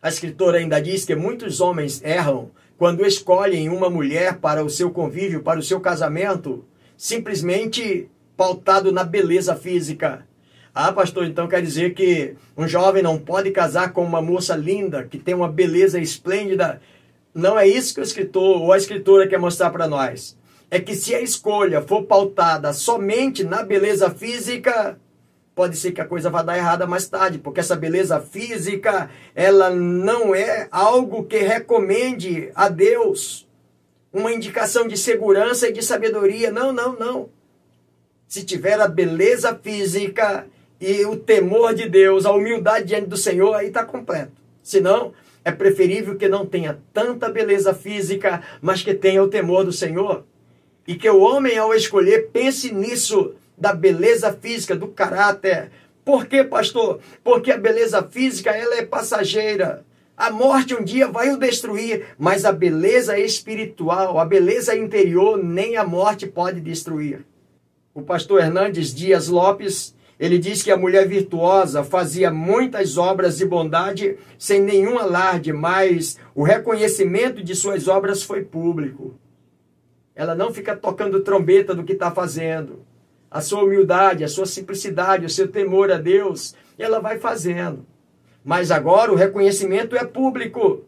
A 0.01 0.09
escritora 0.09 0.57
ainda 0.57 0.81
diz 0.81 1.05
que 1.05 1.15
muitos 1.15 1.61
homens 1.61 2.03
erram 2.03 2.51
quando 2.77 3.05
escolhem 3.05 3.69
uma 3.69 3.89
mulher 3.89 4.39
para 4.39 4.61
o 4.61 4.69
seu 4.69 4.91
convívio, 4.91 5.41
para 5.41 5.57
o 5.57 5.63
seu 5.63 5.79
casamento, 5.79 6.65
simplesmente 7.01 8.07
pautado 8.37 8.91
na 8.91 9.03
beleza 9.03 9.55
física. 9.55 10.23
Ah, 10.71 10.93
pastor, 10.93 11.25
então 11.25 11.47
quer 11.47 11.59
dizer 11.59 11.95
que 11.95 12.35
um 12.55 12.67
jovem 12.67 13.01
não 13.01 13.17
pode 13.17 13.49
casar 13.49 13.91
com 13.91 14.03
uma 14.05 14.21
moça 14.21 14.55
linda, 14.55 15.03
que 15.03 15.17
tem 15.17 15.33
uma 15.33 15.47
beleza 15.47 15.99
esplêndida? 15.99 16.79
Não 17.33 17.57
é 17.57 17.67
isso 17.67 17.95
que 17.95 18.01
o 18.01 18.03
escritor 18.03 18.61
ou 18.61 18.71
a 18.71 18.77
escritora 18.77 19.27
quer 19.27 19.39
mostrar 19.39 19.71
para 19.71 19.87
nós 19.87 20.37
é 20.69 20.79
que 20.79 20.95
se 20.95 21.15
a 21.15 21.19
escolha 21.19 21.81
for 21.81 22.03
pautada 22.03 22.71
somente 22.71 23.43
na 23.43 23.63
beleza 23.63 24.11
física, 24.11 24.95
pode 25.55 25.77
ser 25.77 25.91
que 25.91 26.01
a 26.01 26.05
coisa 26.05 26.29
vá 26.29 26.43
dar 26.43 26.55
errada 26.55 26.85
mais 26.85 27.09
tarde, 27.09 27.39
porque 27.39 27.59
essa 27.59 27.75
beleza 27.75 28.21
física, 28.21 29.09
ela 29.33 29.71
não 29.71 30.35
é 30.35 30.67
algo 30.71 31.23
que 31.23 31.39
recomende 31.39 32.51
a 32.53 32.69
Deus 32.69 33.49
uma 34.13 34.31
indicação 34.31 34.87
de 34.87 34.97
segurança 34.97 35.67
e 35.67 35.73
de 35.73 35.81
sabedoria. 35.81 36.51
Não, 36.51 36.73
não, 36.73 36.93
não. 36.97 37.29
Se 38.27 38.43
tiver 38.43 38.79
a 38.79 38.87
beleza 38.87 39.57
física 39.61 40.47
e 40.79 41.05
o 41.05 41.15
temor 41.15 41.73
de 41.73 41.87
Deus, 41.87 42.25
a 42.25 42.31
humildade 42.31 42.87
diante 42.87 43.07
do 43.07 43.17
Senhor, 43.17 43.53
aí 43.53 43.67
está 43.67 43.83
completo. 43.85 44.31
Senão, 44.63 45.13
é 45.43 45.51
preferível 45.51 46.15
que 46.15 46.27
não 46.27 46.45
tenha 46.45 46.79
tanta 46.93 47.29
beleza 47.29 47.73
física, 47.73 48.41
mas 48.61 48.81
que 48.81 48.93
tenha 48.93 49.23
o 49.23 49.27
temor 49.27 49.63
do 49.63 49.73
Senhor. 49.73 50.23
E 50.87 50.95
que 50.95 51.09
o 51.09 51.19
homem, 51.19 51.57
ao 51.57 51.73
escolher, 51.73 52.29
pense 52.31 52.73
nisso, 52.73 53.33
da 53.57 53.73
beleza 53.73 54.33
física, 54.33 54.75
do 54.75 54.87
caráter. 54.87 55.71
Por 56.03 56.25
quê, 56.25 56.43
pastor? 56.43 56.99
Porque 57.23 57.51
a 57.51 57.57
beleza 57.57 58.03
física, 58.03 58.51
ela 58.51 58.75
é 58.75 58.85
passageira. 58.85 59.85
A 60.21 60.29
morte 60.29 60.75
um 60.75 60.83
dia 60.83 61.07
vai 61.07 61.31
o 61.31 61.37
destruir, 61.37 62.09
mas 62.15 62.45
a 62.45 62.51
beleza 62.51 63.17
espiritual, 63.17 64.19
a 64.19 64.23
beleza 64.23 64.77
interior, 64.77 65.43
nem 65.43 65.77
a 65.77 65.83
morte 65.83 66.27
pode 66.27 66.61
destruir. 66.61 67.25
O 67.91 68.03
pastor 68.03 68.39
Hernandes 68.39 68.93
Dias 68.93 69.29
Lopes, 69.29 69.95
ele 70.19 70.37
diz 70.37 70.61
que 70.61 70.69
a 70.69 70.77
mulher 70.77 71.07
virtuosa 71.07 71.83
fazia 71.83 72.29
muitas 72.29 72.99
obras 72.99 73.39
de 73.39 73.47
bondade 73.47 74.15
sem 74.37 74.61
nenhum 74.61 74.99
alarde, 74.99 75.51
mas 75.51 76.19
o 76.35 76.43
reconhecimento 76.43 77.43
de 77.43 77.55
suas 77.55 77.87
obras 77.87 78.21
foi 78.21 78.43
público. 78.43 79.15
Ela 80.13 80.35
não 80.35 80.53
fica 80.53 80.75
tocando 80.75 81.21
trombeta 81.21 81.73
do 81.73 81.83
que 81.83 81.93
está 81.93 82.11
fazendo. 82.11 82.85
A 83.31 83.41
sua 83.41 83.63
humildade, 83.63 84.23
a 84.23 84.27
sua 84.27 84.45
simplicidade, 84.45 85.25
o 85.25 85.29
seu 85.31 85.47
temor 85.47 85.91
a 85.91 85.97
Deus, 85.97 86.53
ela 86.77 86.99
vai 86.99 87.17
fazendo. 87.17 87.87
Mas 88.43 88.71
agora 88.71 89.11
o 89.11 89.15
reconhecimento 89.15 89.95
é 89.95 90.03
público. 90.03 90.83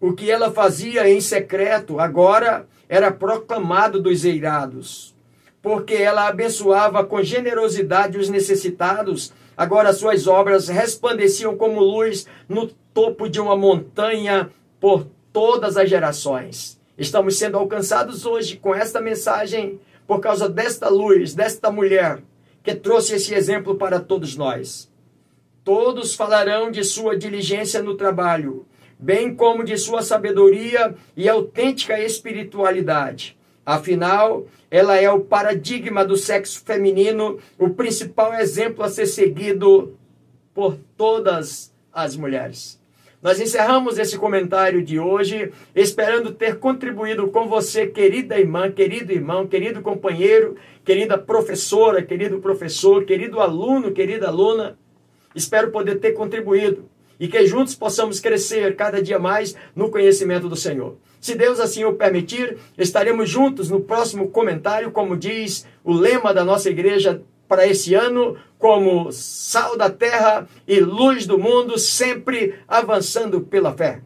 O 0.00 0.12
que 0.12 0.30
ela 0.30 0.52
fazia 0.52 1.08
em 1.08 1.20
secreto, 1.20 1.98
agora 1.98 2.66
era 2.88 3.10
proclamado 3.10 4.00
dos 4.00 4.24
eirados. 4.24 5.14
Porque 5.62 5.94
ela 5.94 6.28
abençoava 6.28 7.04
com 7.04 7.22
generosidade 7.22 8.18
os 8.18 8.28
necessitados, 8.28 9.32
agora 9.56 9.92
suas 9.92 10.26
obras 10.26 10.68
resplandeciam 10.68 11.56
como 11.56 11.80
luz 11.80 12.26
no 12.48 12.68
topo 12.92 13.28
de 13.28 13.40
uma 13.40 13.56
montanha 13.56 14.50
por 14.78 15.06
todas 15.32 15.76
as 15.76 15.88
gerações. 15.88 16.78
Estamos 16.96 17.36
sendo 17.36 17.58
alcançados 17.58 18.24
hoje 18.24 18.56
com 18.56 18.74
esta 18.74 19.00
mensagem 19.00 19.80
por 20.06 20.20
causa 20.20 20.48
desta 20.48 20.88
luz, 20.88 21.34
desta 21.34 21.70
mulher 21.70 22.22
que 22.62 22.74
trouxe 22.74 23.14
esse 23.14 23.34
exemplo 23.34 23.76
para 23.76 24.00
todos 24.00 24.36
nós. 24.36 24.90
Todos 25.66 26.14
falarão 26.14 26.70
de 26.70 26.84
sua 26.84 27.18
diligência 27.18 27.82
no 27.82 27.96
trabalho, 27.96 28.64
bem 28.96 29.34
como 29.34 29.64
de 29.64 29.76
sua 29.76 30.00
sabedoria 30.00 30.94
e 31.16 31.28
autêntica 31.28 31.98
espiritualidade. 31.98 33.36
Afinal, 33.66 34.46
ela 34.70 34.96
é 34.96 35.10
o 35.10 35.24
paradigma 35.24 36.04
do 36.04 36.16
sexo 36.16 36.62
feminino, 36.64 37.40
o 37.58 37.70
principal 37.70 38.32
exemplo 38.34 38.84
a 38.84 38.88
ser 38.88 39.06
seguido 39.06 39.98
por 40.54 40.78
todas 40.96 41.74
as 41.92 42.16
mulheres. 42.16 42.80
Nós 43.20 43.40
encerramos 43.40 43.98
esse 43.98 44.16
comentário 44.16 44.84
de 44.84 45.00
hoje, 45.00 45.50
esperando 45.74 46.30
ter 46.30 46.60
contribuído 46.60 47.26
com 47.26 47.48
você, 47.48 47.88
querida 47.88 48.38
irmã, 48.38 48.70
querido 48.70 49.12
irmão, 49.12 49.48
querido 49.48 49.82
companheiro, 49.82 50.54
querida 50.84 51.18
professora, 51.18 52.04
querido 52.04 52.38
professor, 52.38 53.04
querido 53.04 53.40
aluno, 53.40 53.90
querida 53.90 54.28
aluna. 54.28 54.78
Espero 55.36 55.70
poder 55.70 56.00
ter 56.00 56.12
contribuído 56.12 56.88
e 57.20 57.28
que 57.28 57.46
juntos 57.46 57.74
possamos 57.74 58.18
crescer 58.18 58.74
cada 58.74 59.02
dia 59.02 59.18
mais 59.18 59.54
no 59.74 59.90
conhecimento 59.90 60.48
do 60.48 60.56
Senhor. 60.56 60.96
Se 61.20 61.34
Deus 61.34 61.60
assim 61.60 61.84
o 61.84 61.94
permitir, 61.94 62.56
estaremos 62.78 63.28
juntos 63.28 63.70
no 63.70 63.80
próximo 63.80 64.28
comentário, 64.28 64.90
como 64.90 65.16
diz 65.16 65.66
o 65.84 65.92
lema 65.92 66.32
da 66.32 66.44
nossa 66.44 66.70
igreja 66.70 67.22
para 67.46 67.66
esse 67.66 67.94
ano, 67.94 68.36
como 68.58 69.12
sal 69.12 69.76
da 69.76 69.90
terra 69.90 70.48
e 70.66 70.80
luz 70.80 71.26
do 71.26 71.38
mundo, 71.38 71.78
sempre 71.78 72.54
avançando 72.66 73.40
pela 73.42 73.72
fé. 73.72 74.00